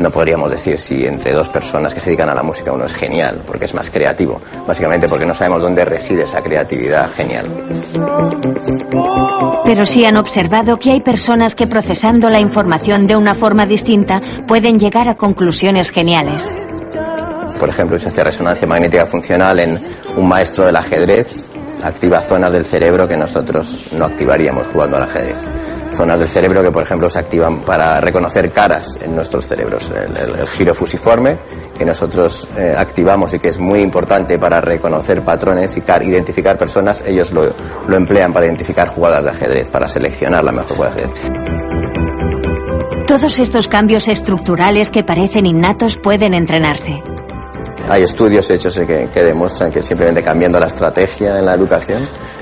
no 0.00 0.10
podríamos 0.10 0.50
decir 0.50 0.78
si 0.78 1.04
entre 1.06 1.32
dos 1.32 1.48
personas 1.48 1.94
que 1.94 2.00
se 2.00 2.06
dedican 2.10 2.28
a 2.28 2.34
la 2.34 2.42
música 2.42 2.72
uno 2.72 2.86
es 2.86 2.94
genial, 2.94 3.42
porque 3.46 3.66
es 3.66 3.74
más 3.74 3.90
creativo, 3.90 4.40
básicamente 4.66 5.08
porque 5.08 5.26
no 5.26 5.34
sabemos 5.34 5.62
dónde 5.62 5.84
reside 5.84 6.22
esa 6.22 6.40
creatividad 6.40 7.10
genial. 7.12 7.46
Pero 9.64 9.84
sí 9.84 10.04
han 10.04 10.16
observado 10.16 10.78
que 10.78 10.92
hay 10.92 11.00
personas 11.00 11.54
que 11.54 11.66
procesando 11.66 12.30
la 12.30 12.40
información 12.40 13.06
de 13.06 13.16
una 13.16 13.34
forma 13.34 13.66
distinta 13.66 14.20
pueden 14.46 14.78
llegar 14.78 15.08
a 15.08 15.16
conclusiones 15.16 15.90
geniales. 15.90 16.52
Por 17.58 17.68
ejemplo, 17.68 17.98
se 17.98 18.08
hace 18.08 18.24
resonancia 18.24 18.66
magnética 18.66 19.04
funcional 19.04 19.60
en 19.60 19.78
un 20.16 20.26
maestro 20.26 20.64
del 20.64 20.76
ajedrez, 20.76 21.44
activa 21.82 22.22
zonas 22.22 22.52
del 22.52 22.64
cerebro 22.64 23.06
que 23.06 23.16
nosotros 23.16 23.88
no 23.92 24.06
activaríamos 24.06 24.66
jugando 24.68 24.96
al 24.96 25.02
ajedrez 25.04 25.36
zonas 25.92 26.18
del 26.18 26.28
cerebro 26.28 26.62
que, 26.62 26.70
por 26.70 26.82
ejemplo, 26.82 27.08
se 27.08 27.18
activan 27.18 27.62
para 27.62 28.00
reconocer 28.00 28.50
caras 28.52 28.98
en 29.00 29.14
nuestros 29.14 29.46
cerebros. 29.46 29.90
El, 29.90 30.46
giro 30.46 30.74
fusiforme, 30.74 31.38
que 31.76 31.84
nosotros 31.84 32.48
eh, 32.56 32.74
activamos 32.76 33.34
y 33.34 33.38
que 33.38 33.48
es 33.48 33.58
muy 33.58 33.80
importante 33.80 34.38
para 34.38 34.60
reconocer 34.60 35.22
patrones 35.22 35.76
y 35.76 35.82
identificar 36.04 36.56
personas, 36.56 37.02
ellos 37.06 37.32
lo, 37.32 37.52
lo 37.86 37.96
emplean 37.96 38.32
para 38.32 38.46
identificar 38.46 38.88
jugadas 38.88 39.24
de 39.24 39.30
ajedrez, 39.30 39.70
para 39.70 39.88
seleccionar 39.88 40.44
la 40.44 40.52
mejor 40.52 40.76
jugada 40.76 40.94
de 40.94 41.02
ajedrez. 41.04 41.50
Todos 43.06 43.38
estos 43.40 43.66
cambios 43.66 44.08
estructurales 44.08 44.90
que 44.90 45.02
parecen 45.02 45.46
innatos 45.46 45.96
pueden 45.96 46.32
entrenarse. 46.32 47.02
Hay 47.88 48.02
estudios 48.02 48.48
hechos 48.50 48.78
que, 48.78 49.10
que, 49.12 49.22
demuestran 49.24 49.72
que 49.72 49.82
simplemente 49.82 50.22
cambiando 50.22 50.60
la 50.60 50.66
estrategia 50.66 51.38
en 51.38 51.46
la 51.46 51.54
educación, 51.54 52.00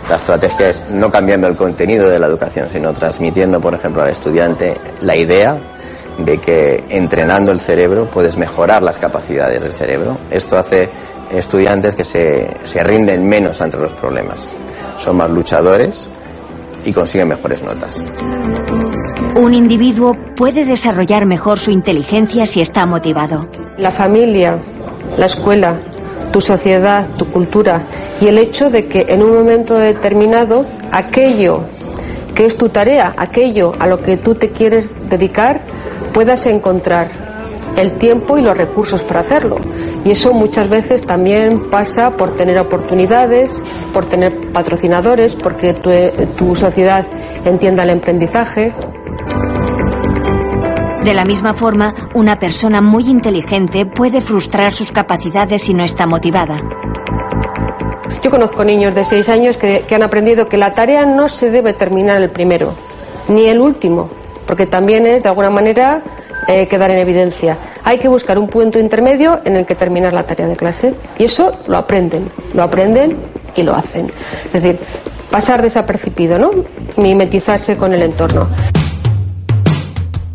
la 0.08 0.16
estrategia 0.16 0.68
es 0.68 0.84
no 0.90 1.10
cambiando 1.10 1.46
el 1.46 1.56
contenido 1.56 2.08
de 2.08 2.18
la 2.18 2.26
educación, 2.26 2.68
sino 2.70 2.92
transmitiendo, 2.92 3.60
por 3.60 3.74
ejemplo, 3.74 4.02
al 4.02 4.10
estudiante 4.10 4.76
la 5.00 5.16
idea 5.16 5.58
de 6.18 6.38
que 6.38 6.84
entrenando 6.88 7.52
el 7.52 7.60
cerebro 7.60 8.06
puedes 8.10 8.36
mejorar 8.36 8.82
las 8.82 8.98
capacidades 8.98 9.62
del 9.62 9.72
cerebro. 9.72 10.18
Esto 10.30 10.56
hace 10.56 10.88
estudiantes 11.30 11.94
que 11.94 12.04
se, 12.04 12.56
se 12.64 12.82
rinden 12.82 13.28
menos 13.28 13.60
ante 13.60 13.78
los 13.78 13.92
problemas, 13.92 14.52
son 14.98 15.16
más 15.16 15.30
luchadores 15.30 16.08
y 16.84 16.92
consiguen 16.92 17.28
mejores 17.28 17.62
notas. 17.62 18.02
Un 19.34 19.54
individuo 19.54 20.16
puede 20.36 20.64
desarrollar 20.64 21.26
mejor 21.26 21.58
su 21.58 21.70
inteligencia 21.70 22.46
si 22.46 22.60
está 22.60 22.86
motivado. 22.86 23.48
La 23.76 23.90
familia, 23.90 24.58
la 25.16 25.26
escuela, 25.26 25.76
tu 26.32 26.40
sociedad, 26.40 27.08
tu 27.16 27.26
cultura 27.26 27.86
y 28.20 28.26
el 28.26 28.38
hecho 28.38 28.70
de 28.70 28.86
que 28.86 29.06
en 29.08 29.22
un 29.22 29.34
momento 29.34 29.74
determinado 29.74 30.64
aquello 30.92 31.62
que 32.34 32.44
es 32.44 32.56
tu 32.56 32.68
tarea, 32.68 33.14
aquello 33.16 33.74
a 33.78 33.86
lo 33.86 34.00
que 34.00 34.16
tú 34.16 34.34
te 34.36 34.50
quieres 34.50 34.92
dedicar, 35.08 35.60
puedas 36.12 36.46
encontrar 36.46 37.08
el 37.76 37.98
tiempo 37.98 38.38
y 38.38 38.42
los 38.42 38.56
recursos 38.56 39.02
para 39.04 39.20
hacerlo. 39.20 39.58
Y 40.04 40.12
eso 40.12 40.32
muchas 40.32 40.68
veces 40.68 41.04
también 41.04 41.68
pasa 41.70 42.12
por 42.12 42.36
tener 42.36 42.58
oportunidades, 42.58 43.64
por 43.92 44.06
tener 44.06 44.52
patrocinadores, 44.52 45.34
porque 45.34 45.74
tu, 45.74 45.90
tu 46.36 46.54
sociedad 46.54 47.04
entienda 47.44 47.82
el 47.82 47.90
emprendizaje. 47.90 48.72
De 51.04 51.14
la 51.14 51.24
misma 51.24 51.54
forma, 51.54 51.94
una 52.14 52.38
persona 52.38 52.80
muy 52.80 53.08
inteligente 53.08 53.86
puede 53.86 54.20
frustrar 54.20 54.72
sus 54.72 54.92
capacidades 54.92 55.62
si 55.62 55.72
no 55.72 55.84
está 55.84 56.06
motivada. 56.06 56.60
Yo 58.22 58.30
conozco 58.30 58.64
niños 58.64 58.94
de 58.94 59.04
6 59.04 59.28
años 59.28 59.56
que, 59.56 59.84
han 59.90 60.02
aprendido 60.02 60.48
que 60.48 60.56
la 60.56 60.74
tarea 60.74 61.06
no 61.06 61.28
se 61.28 61.50
debe 61.50 61.72
terminar 61.72 62.20
el 62.20 62.30
primero, 62.30 62.74
ni 63.28 63.46
el 63.46 63.60
último, 63.60 64.10
porque 64.46 64.66
también 64.66 65.06
es, 65.06 65.22
de 65.22 65.28
alguna 65.28 65.50
manera, 65.50 66.02
eh, 66.48 66.66
quedar 66.66 66.90
en 66.90 66.98
evidencia. 66.98 67.56
Hay 67.84 67.98
que 67.98 68.08
buscar 68.08 68.38
un 68.38 68.48
punto 68.48 68.78
intermedio 68.78 69.40
en 69.44 69.56
el 69.56 69.66
que 69.66 69.74
terminar 69.74 70.12
la 70.12 70.24
tarea 70.24 70.48
de 70.48 70.56
clase. 70.56 70.94
Y 71.16 71.24
eso 71.24 71.52
lo 71.68 71.76
aprenden, 71.76 72.30
lo 72.54 72.62
aprenden 72.62 73.18
y 73.54 73.62
lo 73.62 73.74
hacen. 73.74 74.10
Es 74.46 74.52
decir, 74.52 74.78
pasar 75.30 75.62
desapercibido, 75.62 76.38
¿no? 76.38 76.50
Mimetizarse 76.96 77.76
con 77.76 77.94
el 77.94 78.02
entorno. 78.02 78.48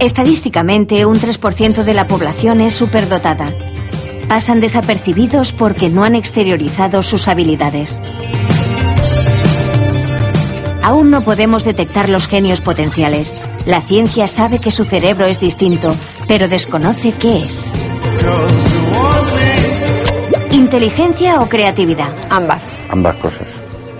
Estadísticamente, 0.04 1.06
un 1.06 1.18
3% 1.18 1.86
de 1.86 1.94
la 1.94 2.04
población 2.04 2.60
es 2.60 2.74
superdotada. 2.74 3.56
Pasan 4.28 4.60
desapercibidos 4.60 5.54
porque 5.54 5.88
no 5.88 6.04
han 6.04 6.16
exteriorizado 6.16 7.02
sus 7.04 7.30
habilidades. 7.30 8.02
Aún 10.84 11.10
no 11.10 11.24
podemos 11.24 11.63
detectar 11.63 12.10
los 12.10 12.28
genios 12.28 12.60
potenciales. 12.60 13.42
La 13.66 13.80
ciencia 13.80 14.28
sabe 14.28 14.60
que 14.60 14.72
su 14.72 14.84
cerebro 14.84 15.26
es 15.26 15.39
distinto, 15.39 15.96
pero 16.28 16.50
desconoce 16.50 17.13
qué 17.13 17.46
es. 17.46 17.72
¿Inteligencia 20.52 21.39
o 21.39 21.48
creatividad? 21.48 22.13
Ambas. 22.30 22.62
Ambas 22.89 23.16
cosas. 23.16 23.48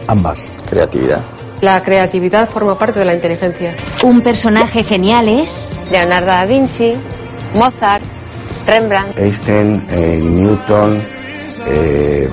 Ambas. 0.08 0.52
Creatividad. 0.70 1.22
La 1.64 1.82
creatividad 1.82 2.50
forma 2.50 2.78
parte 2.78 3.00
de 3.00 3.06
la 3.06 3.14
inteligencia. 3.14 3.74
¿Un 4.04 4.20
personaje 4.20 4.84
genial 4.84 5.30
es? 5.30 5.78
Leonardo 5.90 6.26
da 6.28 6.46
Vinci, 6.46 6.94
Mozart, 7.54 8.04
Rembrandt. 8.68 9.18
Einstein, 9.18 9.82
eh, 9.90 10.20
Newton, 10.22 11.02
eh, 11.70 12.30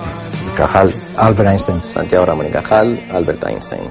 Cajal. 0.56 0.92
Albert 1.16 1.48
Einstein. 1.48 1.80
Santiago 1.80 2.26
Ramón 2.26 2.46
y 2.46 2.50
Cajal, 2.50 3.06
Albert 3.12 3.44
Einstein. 3.46 3.82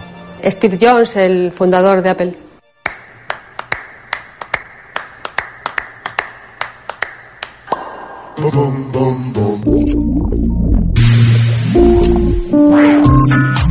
Steve 0.43 0.77
Jobs, 0.77 1.15
el 1.15 1.53
fundador 1.53 2.01
de 2.01 2.09
Apple. 2.09 2.37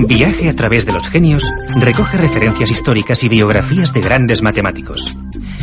Viaje 0.06 0.48
a 0.48 0.54
través 0.54 0.86
de 0.86 0.92
los 0.92 1.08
genios 1.08 1.52
recoge 1.74 2.18
referencias 2.18 2.70
históricas 2.70 3.24
y 3.24 3.28
biografías 3.28 3.92
de 3.92 4.00
grandes 4.00 4.42
matemáticos. 4.42 5.16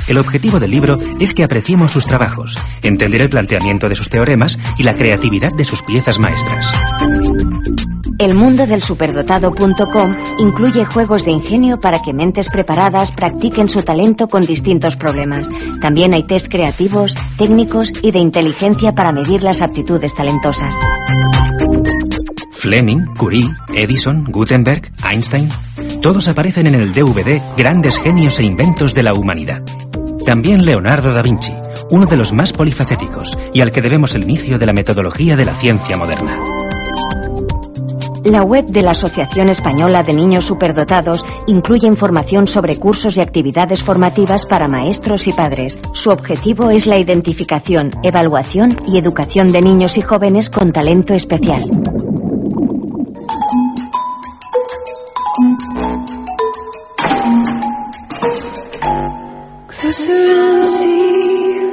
El 0.08 0.18
objetivo 0.18 0.60
del 0.60 0.72
libro 0.72 0.98
es 1.20 1.34
que 1.34 1.44
apreciemos 1.44 1.92
sus 1.92 2.06
trabajos, 2.06 2.58
entender 2.84 3.22
el 3.22 3.30
planteamiento 3.30 3.88
de 3.90 3.96
sus 3.96 4.10
teoremas 4.10 4.60
y 4.78 4.84
la 4.84 4.94
creatividad 4.94 5.54
de 5.54 5.64
sus 5.66 5.82
piezas 5.82 6.20
maestras. 6.20 6.72
El 8.18 8.34
mundo 8.34 8.66
del 8.66 8.82
superdotado.com 8.82 10.16
incluye 10.40 10.86
juegos 10.86 11.26
de 11.26 11.32
ingenio 11.32 11.80
para 11.80 12.02
que 12.02 12.14
mentes 12.14 12.50
preparadas 12.50 13.12
practiquen 13.12 13.68
su 13.68 13.84
talento 13.84 14.28
con 14.28 14.46
distintos 14.46 14.96
problemas. 14.96 15.50
También 15.82 16.14
hay 16.14 16.24
test 16.24 16.48
creativos, 16.50 17.16
técnicos 17.38 17.92
y 18.02 18.12
de 18.12 18.20
inteligencia 18.20 18.94
para 18.94 19.12
medir 19.12 19.44
las 19.44 19.62
aptitudes 19.62 20.14
talentosas. 20.14 20.76
Fleming, 22.66 23.06
Curie, 23.16 23.54
Edison, 23.76 24.24
Gutenberg, 24.24 24.92
Einstein, 25.08 25.50
todos 26.02 26.28
aparecen 26.28 26.66
en 26.66 26.74
el 26.74 26.94
DVD 26.94 27.40
Grandes 27.56 28.00
Genios 28.00 28.40
e 28.40 28.44
Inventos 28.44 28.96
de 28.96 29.04
la 29.04 29.14
Humanidad. 29.14 29.62
También 30.26 30.66
Leonardo 30.66 31.14
da 31.14 31.22
Vinci, 31.22 31.54
uno 31.92 32.08
de 32.08 32.18
los 32.18 32.34
más 32.34 32.54
polifacéticos 32.54 33.38
y 33.54 33.62
al 33.62 33.72
que 33.72 33.84
debemos 33.84 34.16
el 34.16 34.24
inicio 34.24 34.58
de 34.58 34.66
la 34.66 34.74
metodología 34.74 35.36
de 35.36 35.46
la 35.46 35.54
ciencia 35.54 35.96
moderna. 35.96 36.40
La 38.24 38.42
web 38.42 38.66
de 38.66 38.82
la 38.82 38.92
Asociación 38.92 39.50
Española 39.50 40.02
de 40.02 40.16
Niños 40.16 40.46
Superdotados 40.46 41.24
incluye 41.46 41.86
información 41.86 42.48
sobre 42.48 42.78
cursos 42.78 43.18
y 43.18 43.22
actividades 43.22 43.84
formativas 43.84 44.48
para 44.48 44.68
maestros 44.68 45.28
y 45.28 45.34
padres. 45.34 45.78
Su 45.94 46.10
objetivo 46.10 46.72
es 46.72 46.88
la 46.88 46.98
identificación, 46.98 47.92
evaluación 48.02 48.76
y 48.88 48.98
educación 48.98 49.52
de 49.52 49.62
niños 49.62 50.00
y 50.00 50.02
jóvenes 50.02 50.50
con 50.50 50.72
talento 50.72 51.14
especial. 51.14 51.70
Close 59.78 60.08
around, 60.08 60.64
see, 60.64 61.70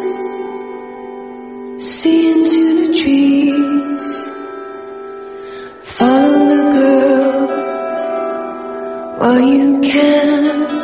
see 1.79 2.33
into 2.33 2.62
the 2.81 2.88
trees. 3.01 4.15
Follow 5.83 6.49
the 6.49 6.62
girl 6.73 7.47
while 9.19 9.41
you 9.41 9.81
can. 9.81 10.82